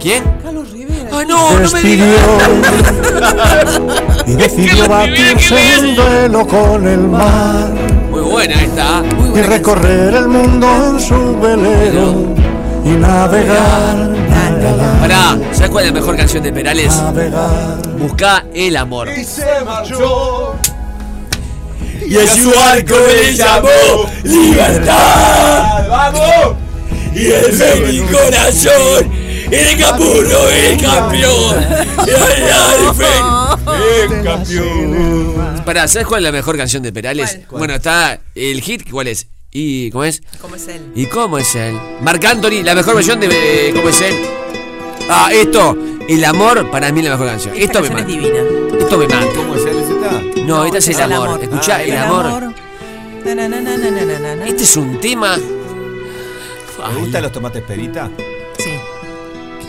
[0.00, 0.22] ¿Quién?
[0.42, 0.72] Carlos
[1.10, 2.08] Ah, no, no me digas.
[4.26, 7.68] y decidió batirse en duelo con el mar
[8.10, 9.00] Muy buena esta.
[9.00, 9.32] ¿eh?
[9.34, 12.34] y recorrer el mundo en su velero
[12.84, 14.16] y navegar.
[15.00, 16.94] Pará, ¿sabes cuál es la mejor canción de Perales?
[17.98, 19.08] Busca el amor.
[19.24, 20.56] se marchó.
[22.06, 23.68] Y a su barco le llamó
[24.24, 25.88] Libertad.
[25.88, 26.56] ¡Vamos!
[27.14, 29.10] Y el de mi corazón,
[29.50, 31.56] el capurro, el campeón.
[34.08, 35.62] El campeón.
[35.64, 37.40] Pará, ¿sabes cuál es la mejor canción de Perales?
[37.50, 39.28] Bueno, está el hit, ¿cuál es?
[39.50, 40.22] ¿Y cómo es?
[40.40, 40.92] ¿Cómo es él?
[40.94, 41.78] ¿Y cómo es él?
[42.02, 44.14] Marc Anthony, la mejor versión de eh, ¿Cómo es él?
[45.08, 45.76] Ah, esto,
[46.08, 47.54] El amor, para mí la mejor canción.
[47.56, 48.00] Esto me mata.
[48.02, 48.38] es divina.
[48.78, 49.26] Esto me mata.
[49.34, 49.76] ¿Cómo es él?
[49.78, 50.42] ¿Esta?
[50.42, 51.28] No, este es es el amor.
[51.28, 51.42] amor.
[51.42, 52.54] Escuchá, Ah, el, el amor.
[53.24, 54.46] Na, na, na, na, na, na, na, na.
[54.46, 55.36] Este es un tema.
[55.36, 58.10] ¿Te gustan los tomates perita?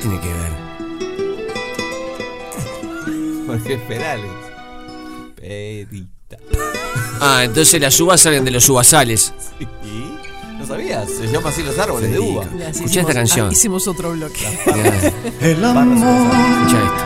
[0.02, 0.08] Sí.
[0.08, 0.52] ¿Qué tiene que ver?
[3.48, 4.32] Porque es Perales.
[5.36, 6.38] Perita.
[7.22, 9.34] Ah, entonces las uvas salen de los uvasales.
[9.60, 10.18] ¿Y?
[10.58, 11.10] ¿No sabías?
[11.10, 12.46] Se llama así los árboles de uva.
[12.70, 13.50] Escucha esta canción.
[13.50, 14.46] ah, hicimos otro bloque.
[15.42, 17.06] El amor Escucha esto.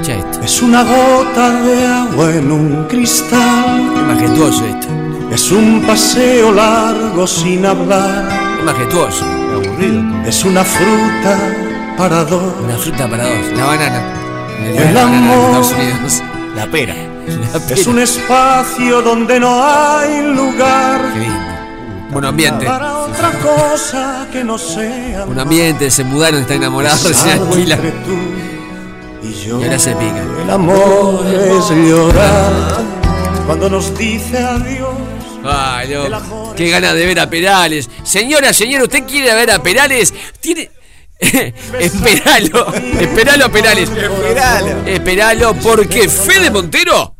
[0.00, 0.42] Escucha esto.
[0.44, 3.94] es una gota de agua en un cristal.
[3.96, 4.88] Es majestuoso esto.
[5.32, 8.58] Es un paseo largo sin hablar.
[8.58, 9.24] Es majestuoso.
[9.24, 10.02] Aburrido.
[10.26, 11.65] Es una fruta
[11.96, 12.54] para dos.
[12.62, 13.46] Una fruta para dos.
[13.56, 14.02] La banana.
[14.64, 15.64] El La banana de amor.
[15.64, 16.22] Estados.
[16.54, 16.94] La pera.
[17.52, 17.80] La pera.
[17.80, 21.38] Es un espacio donde no hay lugar Qué lindo.
[22.10, 22.64] Buen ambiente.
[22.66, 27.80] para otra cosa que no sea Un ambiente, se mudaron, están enamorados, algo alquilan.
[29.22, 29.60] y yo.
[29.60, 30.22] Y ahora se pica.
[30.42, 32.52] El amor es llorar
[33.46, 34.90] cuando nos dice adiós.
[35.44, 36.54] Ay, no.
[36.56, 37.88] Qué ganas de ver a Perales.
[38.02, 40.12] Señora, señora, ¿usted quiere ver a Perales?
[40.40, 40.70] Tiene.
[41.80, 42.72] Esperalo.
[42.74, 43.90] Esperalo a Perales.
[43.90, 44.86] Esperalo.
[44.86, 47.14] Esperalo porque Fede Montero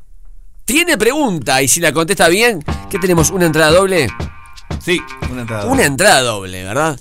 [0.64, 1.62] tiene pregunta.
[1.62, 3.30] Y si la contesta bien, ¿qué tenemos?
[3.30, 4.08] ¿Una entrada doble?
[4.80, 5.66] Sí, una entrada.
[5.66, 6.98] Una entrada doble, ¿verdad?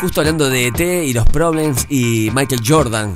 [0.00, 3.14] Justo hablando de ET y los problems y Michael Jordan.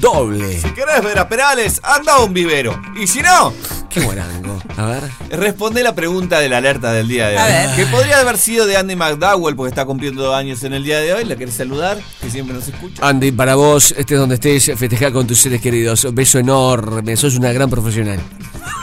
[0.00, 0.58] Doble.
[0.60, 2.80] Si querés ver a Perales, anda a un vivero.
[3.00, 3.52] Y si no,
[3.88, 4.58] Qué guarango.
[4.76, 5.02] A ver.
[5.30, 7.52] responde la pregunta de la alerta del día de A hoy.
[7.52, 7.76] ver.
[7.76, 11.12] Que podría haber sido de Andy McDowell, porque está cumpliendo años en el día de
[11.12, 11.24] hoy.
[11.24, 11.98] ¿La querés saludar?
[12.20, 13.06] Que siempre nos escucha.
[13.06, 16.12] Andy, para vos, estés donde estés, festejar con tus seres queridos.
[16.12, 18.18] Beso enorme, sos una gran profesional.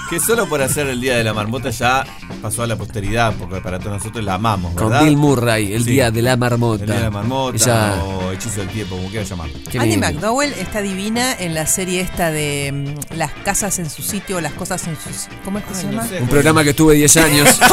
[0.10, 2.06] Que solo por hacer el día de la marmota ya
[2.42, 5.06] pasó a la posteridad, porque para todos nosotros la amamos, Con ¿verdad?
[5.06, 5.92] Bill Murray, el Sí.
[5.92, 6.84] día de la marmota.
[6.84, 9.54] El día de la marmota Esa- o hechizo del tiempo, como quieras llamarlo.
[9.80, 9.98] Andy.
[9.98, 14.54] McDowell está divina en la serie esta de mm, las casas en su sitio, las
[14.54, 15.28] cosas en sus...
[15.46, 16.08] ¿Cómo es que se llama?
[16.20, 17.60] Un programa que estuve 10 años.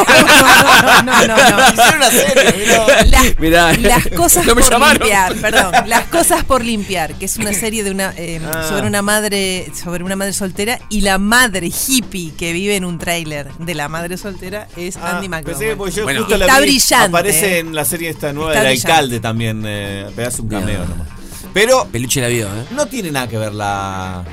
[1.03, 1.69] no, no, no, no.
[1.69, 2.65] Hicieron una serie,
[3.09, 3.73] Las, Mirá.
[3.77, 4.99] las cosas No me por llamaron.
[4.99, 5.73] limpiar, perdón.
[5.87, 8.65] Las cosas por limpiar, que es una serie de una eh, Ah.
[8.69, 12.97] sobre una madre sobre una madre soltera y la madre hippie que vive en un
[12.97, 15.77] tráiler de la madre soltera es Ah, Andy McDowell.
[15.77, 16.19] porque yo Bueno.
[16.21, 17.07] justo la Está vi, brillante.
[17.07, 19.63] Aparece en la serie esta nueva del alcalde también.
[19.65, 21.07] Eh, pedazo un cameo nomás.
[21.53, 22.65] Pero Peluche la vio, ¿eh?
[22.71, 24.23] no tiene nada que ver la,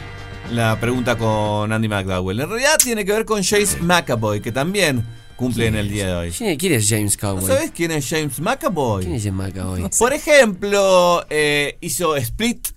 [0.52, 2.40] la pregunta con Andy McDowell.
[2.40, 5.04] En realidad tiene que ver con James McAvoy, que también
[5.36, 6.30] cumple en el día de hoy.
[6.32, 7.46] ¿Quién quién es James ¿No Cowboy?
[7.46, 9.04] sabes quién es James McAvoy?
[9.04, 9.88] ¿Quién es James McAvoy?
[9.98, 12.68] Por ejemplo, eh, hizo Split,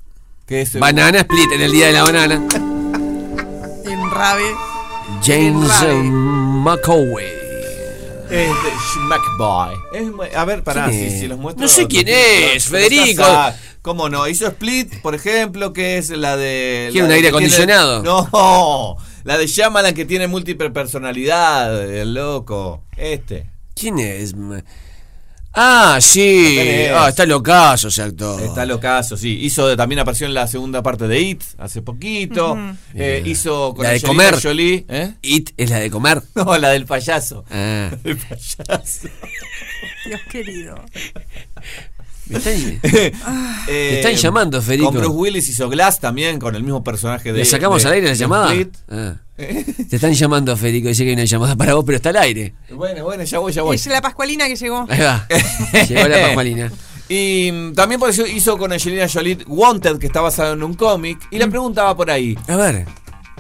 [0.46, 2.42] que es Banana Split en el día de la banana.
[3.86, 4.52] En Rabe.
[5.24, 7.24] James eh, McAvoy.
[8.32, 9.72] Es de.
[9.94, 11.64] Es mu- a ver, pará, ¿Quién si, si los muestro.
[11.64, 13.22] No sé quién los- es, los- Federico.
[13.24, 14.28] los- ¿Cómo no?
[14.28, 16.90] Hizo Split, por ejemplo, que es la de.
[16.92, 18.04] ¿Quiere la un aire tiene- acondicionado?
[18.04, 22.84] No, la de Shyamalan que tiene múltiple personalidad, el loco.
[22.98, 23.50] Este.
[23.76, 24.34] ¿Quién es?
[25.54, 26.58] Ah, sí.
[26.94, 28.42] Ah, está locazo ese actor.
[28.42, 29.40] Está locazo, sí.
[29.42, 32.58] Hizo también apareció en la segunda parte de It hace poquito.
[32.94, 34.42] Eh, hizo con La de Angelina comer.
[34.42, 35.14] Jolie, ¿eh?
[35.22, 36.22] It es la de comer.
[36.36, 37.44] No, la del payaso.
[37.50, 37.90] Ah.
[38.04, 39.10] El payaso.
[40.06, 40.76] Dios querido.
[42.30, 42.54] Me están,
[43.68, 44.92] Eh, me están llamando, Federico.
[44.92, 47.40] Con Bruce Willis hizo Glass también, con el mismo personaje de.
[47.40, 48.54] ¿Le sacamos de- al aire la llamada?
[48.90, 49.16] Ah.
[49.38, 50.88] Te están llamando, Federico.
[50.90, 52.54] Dice que hay una llamada para vos, pero está al aire.
[52.72, 53.76] Bueno, bueno, ya voy, ya voy.
[53.76, 54.86] Es la Pascualina que llegó.
[54.90, 55.28] Ahí va.
[55.88, 56.72] Llegó la Pascualina.
[57.08, 60.74] Y mm, también por eso hizo con Angelina Jolie Wanted, que está basado en un
[60.76, 61.20] cómic.
[61.32, 62.86] Y la pregunta va por ahí: A ver.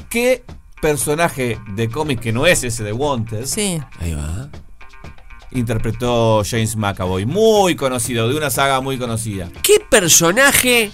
[0.09, 0.43] ¿qué
[0.81, 3.79] personaje de cómic que no es ese de Wanted Sí.
[3.99, 4.49] Ahí va.
[5.51, 7.25] Interpretó James McAvoy?
[7.25, 9.49] Muy conocido, de una saga muy conocida.
[9.61, 10.91] ¿Qué personaje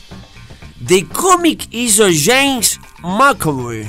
[0.79, 3.87] de cómic hizo James McAvoy?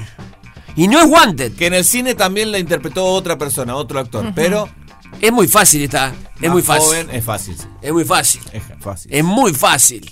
[0.77, 1.55] Y no es Wanted.
[1.55, 4.33] Que en el cine también la interpretó otra persona, otro actor.
[4.35, 4.69] Pero
[5.21, 6.13] Es muy fácil esta.
[6.41, 6.85] Es muy fácil.
[6.85, 7.57] joven, es fácil.
[7.81, 8.41] Es muy fácil.
[8.53, 9.13] Es fácil.
[9.15, 10.11] Es muy fácil.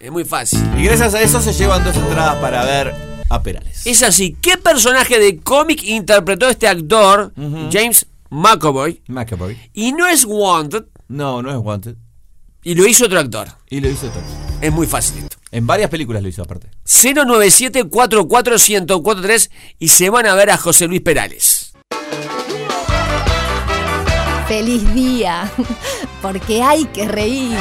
[0.00, 0.60] Es muy fácil.
[0.78, 2.94] Y gracias a eso se llevan dos entradas para ver
[3.28, 3.86] a Perales.
[3.86, 4.36] Es así.
[4.40, 7.32] ¿Qué personaje de cómic interpretó este actor,
[7.70, 9.02] James McAvoy?
[9.08, 9.58] McAvoy.
[9.72, 10.84] Y no es Wanted.
[11.08, 11.96] No, no es Wanted.
[12.62, 13.48] Y lo hizo otro actor.
[13.70, 14.22] Y lo hizo todo.
[14.60, 15.36] Es muy fácil esto.
[15.52, 16.68] En varias películas lo hizo aparte.
[16.84, 21.72] 097-44-1043 y se van a ver a José Luis Perales.
[24.48, 25.50] ¡Feliz día!
[26.22, 27.56] Porque hay que reír.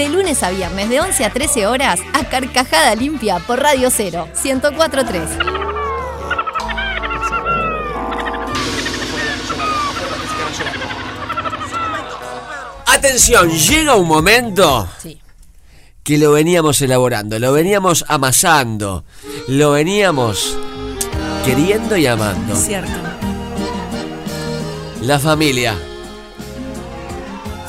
[0.00, 4.28] De lunes a viernes, de 11 a 13 horas, a Carcajada Limpia por Radio 0,
[4.42, 5.28] 1043.
[12.86, 15.20] Atención, llega un momento Sí.
[16.02, 19.04] que lo veníamos elaborando, lo veníamos amasando,
[19.48, 20.56] lo veníamos
[21.44, 22.54] queriendo y amando.
[22.54, 22.90] Es cierto.
[25.02, 25.76] La familia.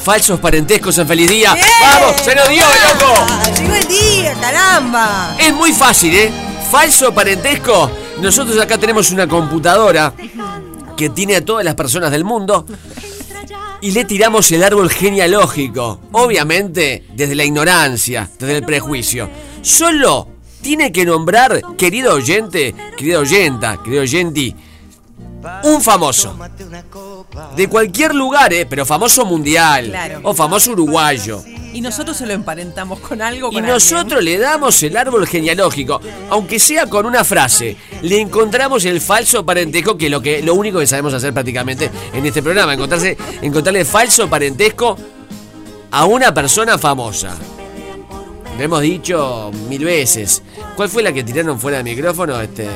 [0.03, 1.53] Falsos parentescos en feliz día.
[1.53, 1.67] ¡Bien!
[1.79, 2.21] ¡Vamos!
[2.21, 3.13] ¡Se nos dio, loco!
[3.17, 5.35] ¡Ah, ¡Llegó el día, caramba!
[5.39, 6.31] Es muy fácil, ¿eh?
[6.71, 7.91] Falso parentesco.
[8.19, 10.13] Nosotros acá tenemos una computadora
[10.97, 12.65] que tiene a todas las personas del mundo
[13.81, 16.01] y le tiramos el árbol genealógico.
[16.13, 19.29] Obviamente, desde la ignorancia, desde el prejuicio.
[19.61, 20.27] Solo
[20.61, 24.55] tiene que nombrar, querido oyente, querida oyenta, querido oyenti,
[25.63, 26.37] un famoso.
[27.55, 28.65] De cualquier lugar, ¿eh?
[28.65, 29.93] pero famoso mundial.
[30.23, 31.43] O famoso uruguayo.
[31.73, 33.49] Y nosotros se lo emparentamos con algo.
[33.51, 37.77] y nosotros le damos el árbol genealógico, aunque sea con una frase.
[38.01, 41.89] Le encontramos el falso parentesco, que es lo, que, lo único que sabemos hacer prácticamente
[42.13, 42.73] en este programa.
[42.73, 44.97] Encontrarse, encontrarle falso parentesco
[45.91, 47.37] a una persona famosa.
[48.57, 50.43] Lo hemos dicho mil veces.
[50.75, 52.39] ¿Cuál fue la que tiraron fuera del micrófono?
[52.41, 52.67] Este.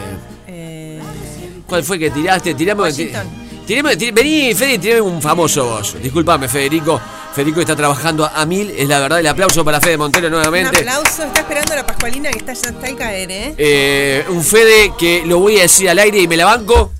[1.67, 2.53] ¿Cuál fue que tiraste?
[2.53, 2.95] Tiramos.
[2.97, 5.95] vení, Fede, tirame un famoso vos.
[6.01, 7.01] Disculpame, Federico.
[7.33, 9.19] Federico está trabajando a mil, es la verdad.
[9.19, 10.69] El aplauso para Fede Montero nuevamente.
[10.69, 13.55] Un aplauso, está esperando la Pascualina que está, ya está al caer, ¿eh?
[13.57, 14.25] ¿eh?
[14.29, 16.93] Un Fede que lo voy a decir al aire y me la banco.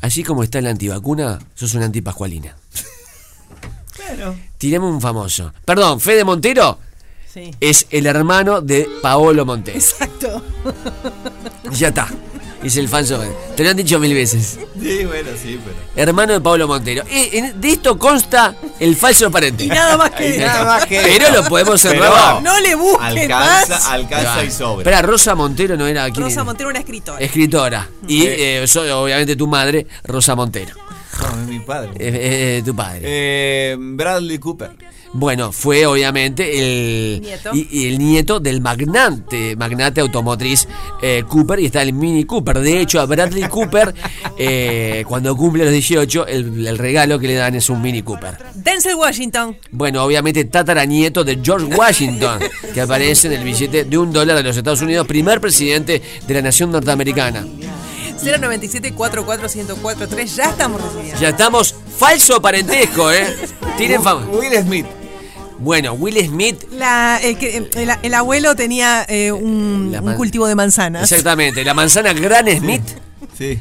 [0.00, 2.56] Así como está la antivacuna, sos una antipascualina.
[3.94, 4.34] Claro.
[4.58, 5.52] Tiremos un famoso.
[5.64, 6.78] Perdón, Fede Montero
[7.32, 7.52] sí.
[7.60, 9.78] es el hermano de Paolo Montero.
[9.78, 10.42] Exacto.
[11.70, 12.08] Ya está.
[12.62, 13.20] Es el falso.
[13.56, 14.58] Te lo han dicho mil veces.
[14.80, 15.76] Sí, bueno, sí, pero.
[15.96, 17.02] Hermano de Pablo Montero.
[17.10, 19.64] Eh, de esto consta el falso parente.
[19.64, 20.38] Y nada más que.
[20.38, 21.00] nada más que.
[21.00, 22.42] Pero lo podemos cerrar.
[22.42, 23.86] No le busques alcanza, más.
[23.88, 24.82] Alcanza y sobra.
[24.82, 26.20] Espera, Rosa Montero no era aquí.
[26.20, 27.18] Rosa Montero una escritora.
[27.18, 27.88] Escritora.
[28.06, 30.74] Y eh, soy, obviamente tu madre, Rosa Montero.
[31.20, 31.90] No, es mi padre.
[31.98, 33.76] Eh, tu padre.
[33.76, 34.70] Bradley Cooper.
[35.14, 40.66] Bueno, fue obviamente el nieto, y, el nieto del magnate, magnate automotriz
[41.02, 42.60] eh, Cooper y está el Mini Cooper.
[42.60, 43.94] De hecho, a Bradley Cooper,
[44.38, 48.38] eh, cuando cumple los 18, el, regalo que le dan es un Mini Cooper.
[48.54, 49.56] Denzel Washington.
[49.70, 52.40] Bueno, obviamente tataranieto de George Washington,
[52.72, 56.34] que aparece en el billete de un dólar de los Estados Unidos, primer presidente de
[56.34, 57.44] la nación norteamericana.
[58.22, 61.20] 097 44143 ya estamos recibiendo.
[61.20, 63.36] Ya estamos falso parentesco, ¿eh?
[63.76, 64.26] Tienen fama.
[64.26, 64.86] Will Smith.
[65.62, 66.64] Bueno, Will Smith.
[66.72, 71.10] el, abuelo tenía eh, un, cultivo de manzanas.
[71.10, 72.82] Exactamente, la manzana Gran Smith.
[73.38, 73.58] Sí.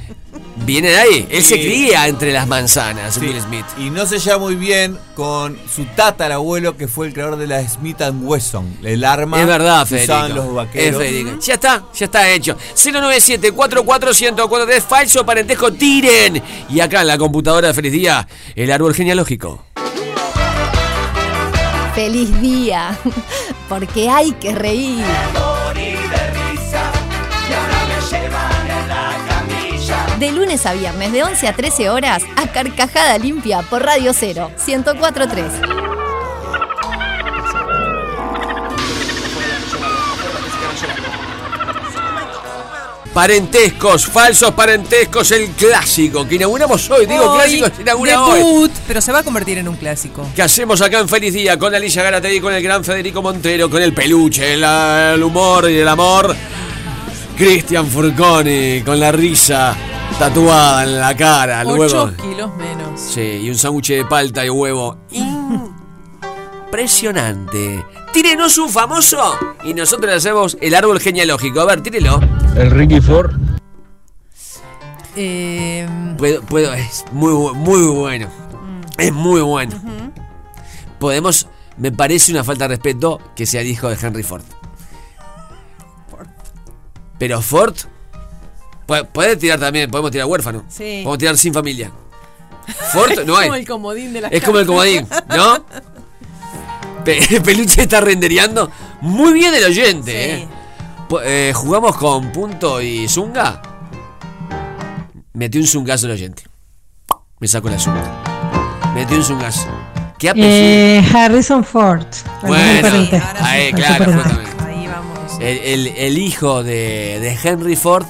[0.66, 1.28] Viene de ahí.
[1.30, 3.66] Él se cría entre las manzanas, Will Smith.
[3.78, 7.68] Y no se lleva muy bien con su tatarabuelo, que fue el creador de la
[7.68, 8.78] Smith Wesson.
[8.84, 11.02] El arma es verdad, que usaban los vaqueros.
[11.04, 12.58] Es Ya está, ya está hecho.
[12.76, 16.42] 097 44143 falso parentesco, tiren.
[16.70, 19.66] Y acá en la computadora de Feliz Día, el árbol genealógico.
[21.94, 22.98] Feliz día,
[23.70, 25.04] porque hay que reír.
[30.18, 34.52] De lunes a viernes, de 11 a 13 horas, a Carcajada Limpia por Radio 0,
[34.66, 35.71] 1043.
[43.14, 47.06] Parentescos, falsos parentescos, el clásico que inauguramos hoy.
[47.06, 50.26] Digo, clásico se inaugura debut, Pero se va a convertir en un clásico.
[50.34, 51.60] ¿Qué hacemos acá en Feliz Día?
[51.60, 55.88] Con Alicia Garategui, con el gran Federico Montero, con el peluche, el, humor y el
[55.90, 56.34] amor.
[57.36, 59.76] Cristian Furconi, con la risa
[60.18, 61.64] tatuada en la cara.
[61.66, 62.98] Ocho kilos menos.
[62.98, 65.00] Sí, y un sándwich de palta y huevo.
[66.70, 67.84] Impresionante.
[68.14, 71.62] Tírenos un famoso y nosotros le hacemos el árbol genealógico.
[71.62, 72.20] A ver, tírelo.
[72.58, 73.32] El Ricky Ford.
[75.16, 75.88] Eh...
[76.18, 78.28] Puedo, puedo, es muy, muy bueno.
[78.28, 79.02] Mm.
[79.02, 79.82] Es muy bueno.
[81.00, 81.48] Podemos,
[81.78, 84.44] me parece una falta de respeto que sea el hijo de Henry Ford.
[86.10, 86.28] Ford.
[87.18, 87.76] Pero Ford
[89.14, 90.66] puede, tirar también, podemos tirar huérfano.
[90.68, 91.02] Sí.
[91.04, 91.92] Podemos tirar sin familia.
[92.92, 93.44] Ford no hay.
[93.44, 95.66] Es como el comodín de la Es como el comodín, ¿no?
[97.44, 98.70] Peluche está rendereando
[99.02, 100.36] muy bien el oyente.
[100.36, 100.48] ¿eh?
[101.24, 101.52] ¿eh?
[101.54, 103.62] ¿Jugamos con punto y zunga?
[105.34, 106.44] Metí un zungazo el oyente.
[107.40, 108.92] Me saco la zunga.
[108.94, 109.68] Metí un zungazo.
[110.20, 112.06] ¿Qué eh, Harrison Ford.
[112.44, 112.90] Bueno,
[113.40, 114.22] ahí, claro,
[114.64, 115.40] Ahí vamos.
[115.40, 118.06] El, hijo de, de, Henry Ford,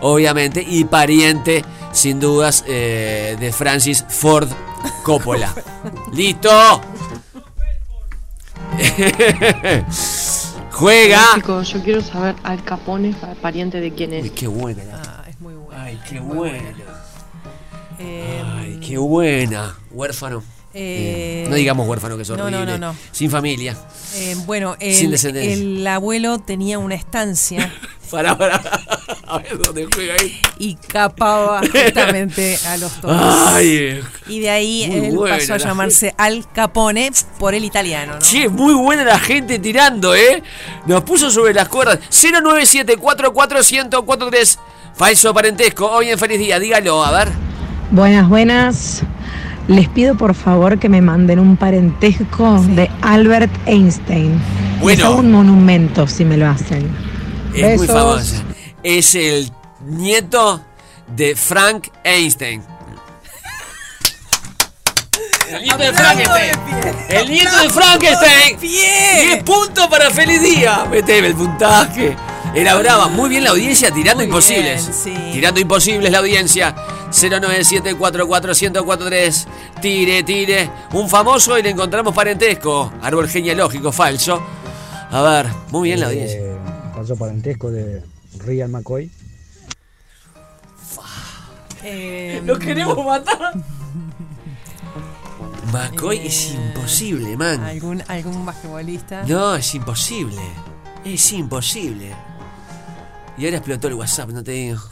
[0.00, 4.48] obviamente, y pariente, sin dudas, eh, de Francis Ford
[5.02, 5.52] Coppola.
[6.12, 6.80] ¡Listo!
[10.72, 11.20] Juega.
[11.34, 14.22] Chicos, yo quiero saber Al Capone, pariente de quién es.
[14.24, 14.82] Uy, qué buena.
[14.94, 15.82] Ah, es muy buena.
[15.82, 16.74] Ay, qué buena.
[17.98, 19.76] Eh, Ay, qué buena.
[19.90, 20.42] Huérfano.
[20.80, 22.52] Eh, no digamos huérfano que es horrible.
[22.52, 23.76] No, no, no, Sin familia.
[24.14, 27.72] Eh, bueno, el, el abuelo tenía una estancia.
[28.10, 28.62] para, para.
[29.26, 30.40] A ver dónde juega ahí.
[30.58, 33.16] Y capaba justamente a los todos.
[33.20, 37.10] Ay, y de ahí él pasó a llamarse Al Capone
[37.40, 38.14] por el italiano.
[38.14, 38.20] ¿no?
[38.20, 40.44] Sí, muy buena la gente tirando, ¿eh?
[40.86, 41.98] Nos puso sobre las cuerdas.
[42.10, 44.58] 097441043
[44.94, 47.28] Falso parentesco, hoy en feliz día, dígalo, a ver.
[47.90, 49.02] Buenas, buenas.
[49.68, 54.40] Les pido por favor que me manden un parentesco de Albert Einstein.
[54.80, 55.06] Bueno.
[55.06, 56.88] Hago un monumento si me lo hacen.
[57.54, 58.42] Es muy famosa.
[58.82, 59.50] Es el
[59.86, 60.62] nieto
[61.14, 62.62] de Frank Einstein.
[65.50, 66.50] El nieto de Frankenstein.
[67.08, 68.60] El nieto de Frankenstein.
[68.60, 70.84] 10 puntos para feliz día.
[70.90, 72.14] Meteme el puntaje.
[72.54, 73.08] Era brava.
[73.08, 75.04] Muy bien la audiencia tirando imposibles.
[75.32, 76.74] Tirando imposibles la audiencia.
[77.10, 79.46] 097441043.
[79.80, 80.70] Tire, tire.
[80.92, 82.92] Un famoso y le encontramos parentesco.
[83.02, 84.42] Árbol genealógico falso.
[85.10, 86.38] A ver, muy bien la audiencia.
[86.40, 86.56] Eh,
[86.94, 88.02] falso parentesco de
[88.38, 89.10] Ryan McCoy.
[91.84, 93.52] Eh, Lo queremos matar.
[95.72, 97.62] McCoy es imposible, man.
[97.62, 99.22] ¿Algún, algún basquetbolista?
[99.26, 100.40] No, es imposible.
[101.04, 102.14] Es imposible.
[103.36, 104.80] Y ahora explotó el WhatsApp, no te digo.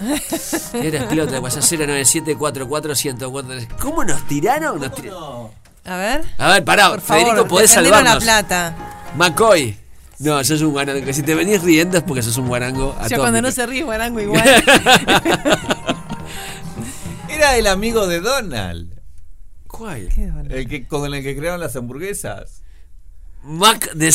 [0.75, 3.69] Y ahora explota el WhatsApp 097441043.
[3.81, 4.79] ¿Cómo nos tiraron?
[4.81, 5.49] Nos tiraron.
[5.85, 6.25] A ver.
[6.39, 8.15] A ver, pará, Por favor, Federico, podés salvarnos.
[8.15, 8.77] la plata.
[9.17, 9.77] McCoy.
[10.19, 11.13] No, sos un guarango.
[11.13, 12.95] Si te venís riendo es porque sos un guarango.
[13.09, 13.63] Ya cuando no atómico.
[13.63, 14.43] se ríe, Guarango igual.
[17.29, 18.96] Era el amigo de Donald.
[19.77, 20.09] ¿Cuál?
[20.51, 22.63] El que, con el que crearon las hamburguesas.
[23.43, 24.11] Mac de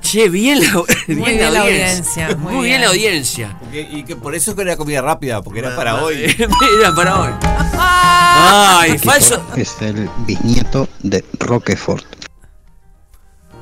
[0.00, 2.26] Che, bien la, bien bien la audiencia.
[2.26, 2.64] audiencia, Muy, muy bien.
[2.64, 2.80] bien.
[2.80, 3.56] la audiencia.
[3.60, 6.24] Porque- y que por eso que era comida rápida, porque era para hoy.
[6.78, 7.30] Era para hoy.
[7.42, 9.44] Ay, falso.
[9.56, 12.04] Es el bisnieto de Roquefort.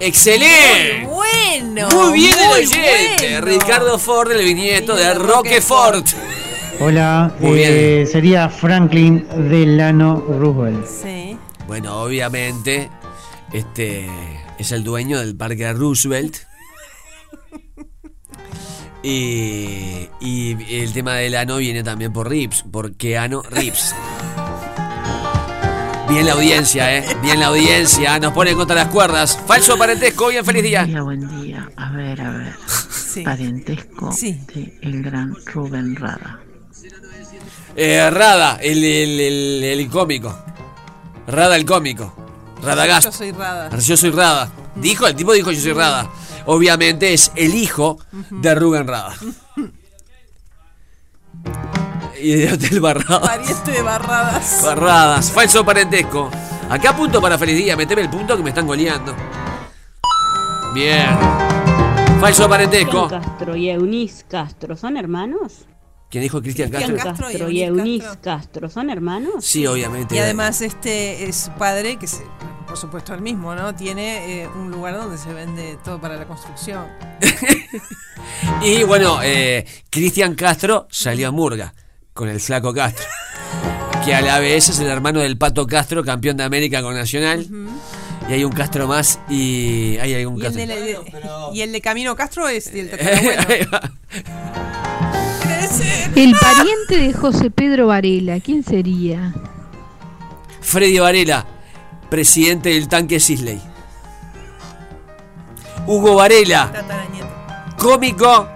[0.01, 1.07] ¡Excelente!
[1.07, 1.89] Bueno.
[1.91, 3.29] Muy bien el muy oyente.
[3.41, 3.47] bueno.
[3.47, 6.07] Ricardo Ford, el viñeto de Roquefort.
[6.81, 10.87] Hola, Muy eh, sería Franklin Delano Roosevelt.
[10.87, 11.37] Sí.
[11.67, 12.89] Bueno, obviamente,
[13.53, 14.09] este
[14.59, 16.37] es el dueño del parque de Roosevelt.
[19.03, 23.95] Y, y el tema del ano viene también por Rips, porque ano Rips.
[26.09, 27.05] Bien la audiencia, ¿eh?
[27.23, 28.19] Bien la audiencia.
[28.19, 29.37] Nos pone contra las cuerdas.
[29.47, 30.85] Falso parentesco, hoy en feliz día.
[30.85, 31.69] Buen día, buen día.
[31.77, 32.55] A ver, a ver.
[33.25, 34.11] Parentesco
[34.55, 36.41] de el gran Rubén Rada.
[37.81, 40.37] Eh, Rada, el, el, el, el cómico.
[41.29, 42.13] Rada el cómico.
[42.61, 43.05] Radagast.
[43.05, 43.79] Yo soy Rada.
[43.79, 44.51] Yo soy Rada.
[44.75, 46.11] Dijo, el tipo dijo yo soy Rada.
[46.47, 47.99] Obviamente es el hijo
[48.31, 49.15] de Rubén Rada.
[52.21, 53.21] Y de Hotel Barradas.
[53.21, 54.61] Pariente de barradas.
[54.65, 55.31] Barradas.
[55.31, 56.29] Falso parentesco.
[56.69, 57.77] Acá punto para feliz día.
[57.77, 59.15] Meteme el punto que me están goleando.
[60.75, 61.17] Bien.
[62.21, 63.07] Falso parentesco.
[63.07, 65.68] Castro y Eunice Castro, ¿son hermanos?
[66.11, 67.27] ¿Quién dijo Cristian Cristian Castro?
[67.27, 69.45] Castro y Eunice Castro, ¿son hermanos?
[69.45, 70.15] Sí, obviamente.
[70.15, 72.23] Y además este es su padre, que es,
[72.67, 73.75] por supuesto el mismo, ¿no?
[73.75, 76.87] Tiene eh, un lugar donde se vende todo para la construcción.
[78.63, 81.75] Y bueno, eh, Cristian Castro salió a Murga
[82.13, 83.07] con el flaco Castro.
[84.05, 87.47] Que a la vez es el hermano del Pato Castro, campeón de América con Nacional.
[88.29, 90.61] Y hay un Castro más y hay algún Y el, Castro.
[90.61, 90.99] de, la- de-
[91.55, 93.81] y el de Camino Castro es el tatarabuelo.
[96.15, 99.33] El pariente de José Pedro Varela, ¿quién sería?
[100.61, 101.47] Freddy Varela,
[102.11, 103.61] presidente del tanque Sisley.
[105.87, 106.71] Hugo Varela,
[107.79, 108.49] cómico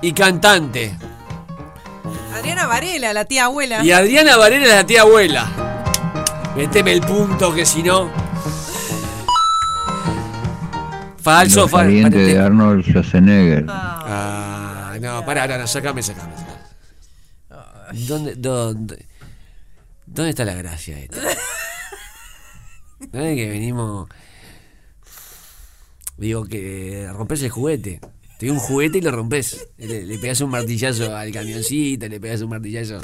[0.00, 0.96] y cantante.
[2.34, 3.84] Adriana Varela, la tía abuela.
[3.84, 5.46] Y Adriana Varela es la tía abuela.
[6.56, 8.10] Meteme el punto que si no.
[11.22, 11.68] Falso, falso.
[11.68, 13.66] pariente de Arnold Schwarzenegger.
[13.68, 16.32] Ah, no, pará, no, no, sacame, sacame.
[16.36, 16.51] sacame.
[17.94, 19.06] ¿Dónde, dónde,
[20.06, 21.20] ¿Dónde está la gracia esta?
[23.00, 24.08] ¿Dónde que venimos?
[26.16, 28.00] Digo que rompes el juguete.
[28.38, 29.68] Te un juguete y lo rompes.
[29.78, 33.00] Le, le pegas un martillazo al camioncito, le pegas un martillazo.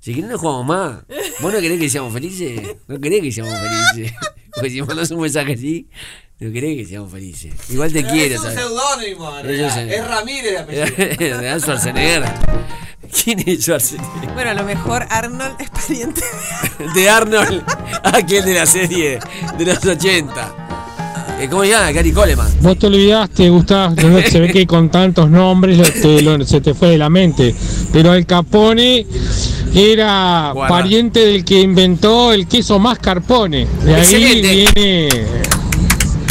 [0.00, 1.04] Si querés no jugamos más.
[1.40, 2.60] ¿Vos no querés que seamos felices?
[2.86, 4.12] No querés que seamos felices.
[4.54, 5.88] Porque si mandas un mensaje así,
[6.38, 7.52] no querés que seamos felices.
[7.70, 8.58] Igual te quiero, es un ¿sabes?
[8.60, 9.74] seudónimo, en Yo realidad.
[9.74, 9.96] sé.
[9.96, 11.38] Es Ramírez de apellido.
[11.40, 12.24] de Schwarzenegger.
[13.24, 14.30] ¿Quién es Schwarzenegger?
[14.34, 16.22] Bueno, a lo mejor Arnold es pariente.
[16.94, 17.62] De Arnold,
[18.02, 19.18] aquel de la serie
[19.56, 20.54] de los 80.
[21.40, 21.90] Eh, ¿Cómo se llama?
[21.92, 22.48] Gary Coleman.
[22.62, 26.72] Vos te olvidaste, Gustavo, se ve que con tantos nombres lo- te- lo- se te
[26.74, 27.54] fue de la mente.
[27.92, 29.06] Pero el Capone
[29.74, 30.74] era Guarda.
[30.74, 33.66] pariente del que inventó el queso mascarpone.
[33.84, 34.72] De ahí Excelente.
[34.74, 35.08] viene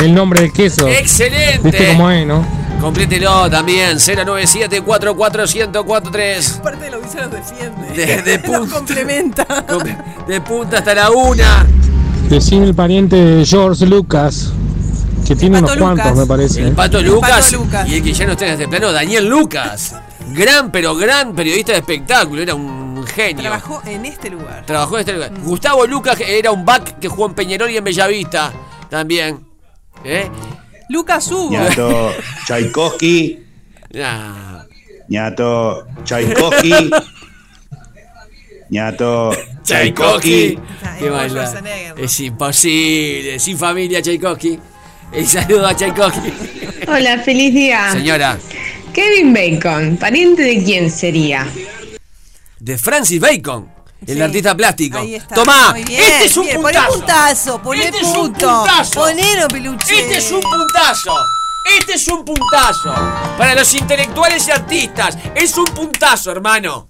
[0.03, 0.87] el nombre del queso.
[0.87, 1.59] Excelente.
[1.63, 2.64] ¿Viste cómo es, no?
[2.85, 7.87] Complételo también, 097 44143 Aparte lo dice, los defiende.
[7.95, 8.75] De- de Los punta.
[8.75, 9.65] complementa.
[10.27, 11.65] De punta hasta la una.
[12.29, 14.51] Decime el pariente de George Lucas.
[15.25, 16.61] Que tiene unos cuantos, me parece.
[16.61, 16.73] El.
[16.73, 17.89] Pato, El Lucas, Pato Lucas.
[17.89, 19.95] y el que ya no está en este plano, Daniel Lucas.
[20.33, 23.41] Gran, pero gran periodista de espectáculo, era un genio.
[23.41, 24.63] Trabajó en este lugar.
[24.67, 25.31] Trabajó en este lugar.
[25.43, 28.53] Gustavo Lucas era un back que jugó en Peñarol y en Bellavista
[28.91, 29.39] también.
[30.03, 30.29] ¿Eh?
[30.89, 31.51] Lucas Hugo.
[31.51, 32.13] Ñato
[32.45, 33.39] Tchaikovsky.
[35.09, 36.89] Ñato Tchaikovsky.
[38.69, 39.31] Ñato
[39.63, 40.57] Tchaikovsky.
[40.57, 40.59] Tchaikovsky.
[40.99, 41.93] Qué baila.
[41.97, 43.39] Es imposible.
[43.39, 44.59] Sin familia, Tchaikovsky.
[45.11, 46.33] El saludo a Tchaikovsky.
[46.87, 47.91] Hola, feliz día.
[47.91, 48.37] Señora,
[48.93, 51.47] Kevin Bacon, ¿pariente de quién sería?
[52.65, 53.69] de Francis Bacon,
[54.07, 54.21] el Sí.
[54.21, 54.97] artista plástico.
[54.99, 55.35] Ahí está.
[55.35, 56.97] Tomá, Muy bien, este es un bien, poné puntazo.
[56.99, 58.47] puntazo, poné Este es un punto.
[58.59, 58.91] puntazo.
[58.93, 59.99] Ponelo, peluche.
[59.99, 61.15] Este es un puntazo.
[61.79, 62.93] Este es un puntazo.
[63.37, 65.17] Para los intelectuales y artistas.
[65.33, 66.89] Es un puntazo, hermano.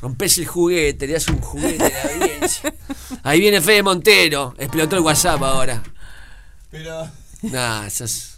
[0.00, 2.74] Rompes el juguete, le das un juguete a la audiencia.
[3.22, 4.54] Ahí viene Fede Montero.
[4.58, 5.82] Explotó el WhatsApp ahora.
[6.70, 7.08] Pero.
[7.42, 8.35] Nah, eso es-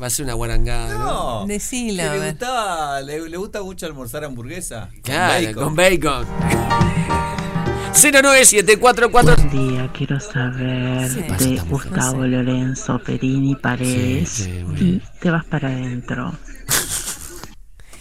[0.00, 1.04] va a ser una guarangada, ¿no?
[1.40, 1.46] No.
[1.46, 4.88] Decilo, Que a le, gustaba, le, le gusta mucho almorzar hamburguesa.
[4.92, 5.64] con Claro, bacon.
[5.64, 6.26] con bacon.
[7.94, 11.20] 09744 Buen día, quiero saber Sí.
[11.54, 11.60] de.
[11.60, 16.32] Gustavo Lorenzo Perini Paredes Sí, sí, y te vas para adentro.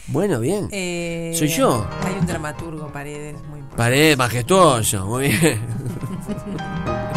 [0.07, 0.67] Bueno, bien.
[0.71, 1.87] Eh, Soy yo.
[2.03, 5.61] Hay un dramaturgo, Paredes, muy Pared majestuoso, muy bien.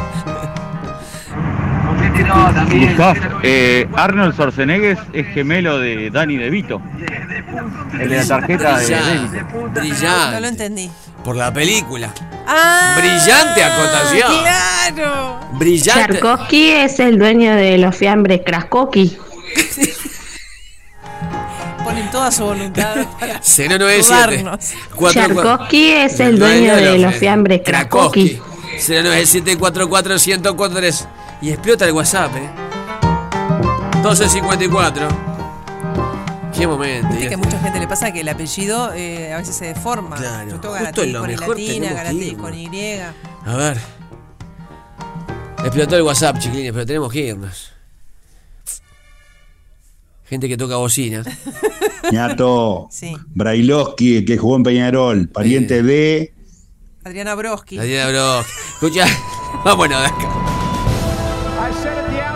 [2.17, 6.81] Gustav, eh, Arnold Schwarzenegger es gemelo de Danny DeVito.
[8.01, 9.71] El de la tarjeta de Brillante, débito.
[9.75, 10.35] brillante.
[10.35, 10.91] No lo entendí.
[11.25, 12.11] Por la película.
[12.47, 12.95] ¡Ah!
[12.99, 14.33] Brillante acotación.
[14.43, 15.41] ¡Claro!
[15.53, 16.01] Brillante.
[16.15, 19.17] Charkovsky es el dueño de los fiambres Kraskoki.
[21.85, 24.73] Ponen toda su voluntad para 097 dudarnos.
[25.13, 28.41] Charkovsky es el dueño de los fiambres Kraskoki.
[28.79, 31.09] 097 44 1043
[31.43, 32.51] Y explota el WhatsApp, eh.
[33.95, 35.09] 1254.
[36.57, 37.09] Qué momento.
[37.09, 39.67] Viste y que a mucha gente le pasa que el apellido eh, a veces se
[39.67, 40.17] deforma.
[40.17, 40.75] Claro, Yo tengo
[41.13, 42.41] lo con mejor latina, irnos.
[42.43, 42.99] con Y.
[43.45, 43.79] A ver.
[45.65, 47.73] Explotó el WhatsApp, chiquilines, pero tenemos que irnos.
[50.29, 51.23] Gente que toca bocina.
[52.11, 53.17] Ñato Sí.
[53.29, 55.29] Brailovsky, el que jugó en Peñarol.
[55.29, 56.33] Pariente de.
[57.07, 57.77] Adriana Broski.
[57.77, 58.41] La Diana Bro.
[58.41, 59.07] Escucha,
[59.65, 60.29] vámonos de acá.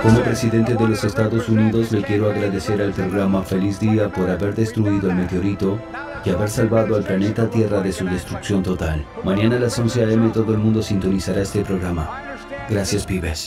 [0.01, 4.55] Como presidente de los Estados Unidos le quiero agradecer al programa Feliz Día por haber
[4.55, 5.79] destruido el meteorito
[6.25, 9.05] y haber salvado al planeta Tierra de su destrucción total.
[9.25, 10.31] Mañana a las 11 a.m.
[10.31, 12.37] todo el mundo sintonizará este programa.
[12.69, 13.47] Gracias, pibes.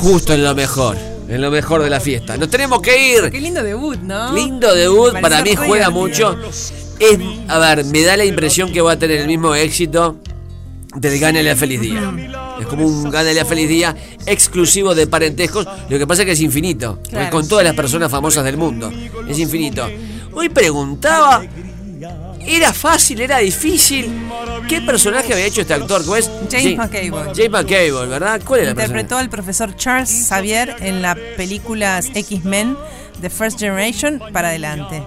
[0.00, 1.13] Justo en lo mejor.
[1.28, 2.36] En lo mejor de la fiesta.
[2.36, 3.30] Nos tenemos que ir.
[3.30, 4.32] Qué lindo debut, ¿no?
[4.34, 6.36] Lindo debut, para mí juega mucho.
[6.98, 10.16] Es, a ver, me da la impresión que va a tener el mismo éxito
[10.94, 12.12] del Gánale a Feliz Día.
[12.60, 13.96] Es como un Gánale a Feliz Día
[14.26, 15.66] exclusivo de parentescos.
[15.88, 17.00] Lo que pasa es que es infinito.
[17.08, 17.30] Claro.
[17.30, 18.92] Con todas las personas famosas del mundo.
[19.28, 19.88] Es infinito.
[20.32, 21.44] Hoy preguntaba.
[22.46, 23.20] ¿Era fácil?
[23.20, 24.10] ¿Era difícil?
[24.68, 26.02] ¿Qué personaje había hecho este actor?
[26.04, 26.30] ¿Cómo es?
[26.50, 27.28] James McAvoy.
[27.34, 28.40] James McAvoy, ¿verdad?
[28.44, 28.70] ¿Cuál era?
[28.70, 32.76] Interpretó al profesor Charles Xavier en las películas X-Men
[33.20, 35.02] The First Generation para adelante.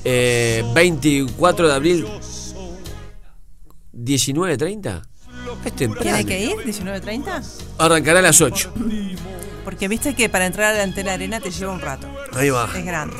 [0.03, 2.05] Eh, 24 de abril.
[3.93, 5.01] 19.30.
[5.65, 6.01] Es temprano.
[6.01, 6.55] ¿Tiene que ir?
[6.65, 7.43] ¿19.30?
[7.77, 8.73] Arrancará a las 8.
[9.63, 12.07] Porque viste que para entrar a la Arena te lleva un rato.
[12.33, 12.69] Ahí va.
[12.75, 13.15] Es grande.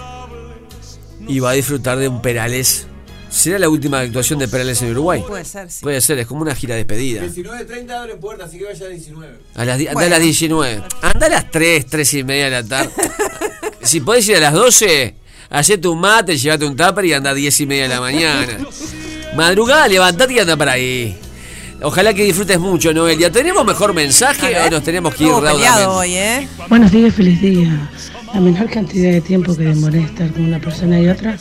[1.28, 2.88] Y va a disfrutar de un Perales.
[3.30, 5.24] ¿Será la última actuación de Perales en Uruguay?
[5.28, 5.82] Puede ser, sí.
[5.82, 7.24] Puede ser, es como una gira despedida.
[7.24, 9.40] 19.30 abre puertas, así que vaya a 19.
[9.56, 10.08] A las, anda Bueno.
[10.08, 10.84] a las 19.
[11.02, 12.92] Anda a las 3, 3 y media de la tarde.
[13.82, 15.16] si podés ir a las 12,
[15.50, 18.58] hacete un mate, llevate un tupper y anda a 10 y media de la mañana.
[19.36, 21.18] Madrugada, levantate y anda para ahí.
[21.82, 23.30] Ojalá que disfrutes mucho, Noelia.
[23.32, 25.86] ¿Tenemos mejor mensaje o nos tenemos que ir peleado raudamente?
[25.86, 26.48] hoy, ¿eh?
[26.70, 27.90] Buenos días, feliz día.
[28.34, 31.38] La menor cantidad de tiempo que demoré estar con una persona y otra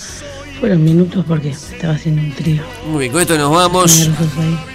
[0.63, 2.63] fueron minutos porque estaba haciendo un trío.
[2.87, 4.09] Muy bien, con esto nos vamos.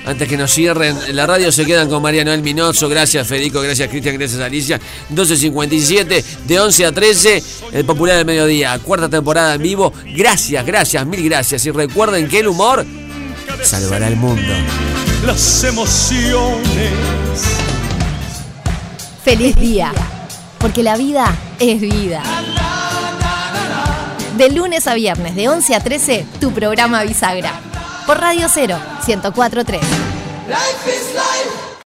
[0.06, 2.90] Antes que nos cierren, en la radio se quedan con María Noel Minoso.
[2.90, 3.62] Gracias, Federico.
[3.62, 4.18] Gracias, Cristian.
[4.18, 4.82] Gracias, Alicia.
[5.16, 8.78] 12.57, de 11 a 13, el popular del mediodía.
[8.80, 9.94] Cuarta temporada en vivo.
[10.14, 11.66] Gracias, gracias, mil gracias.
[11.66, 12.86] Y recuerden que el humor
[13.64, 14.42] salvará el mundo.
[15.26, 16.92] Las emociones.
[19.24, 19.94] Feliz día,
[20.60, 22.22] porque la vida es vida.
[24.38, 27.60] De lunes a viernes, de 11 a 13, tu programa Bisagra.
[28.06, 28.78] por Radio 0,
[29.08, 29.82] 1043.
[29.82, 31.57] Life is life.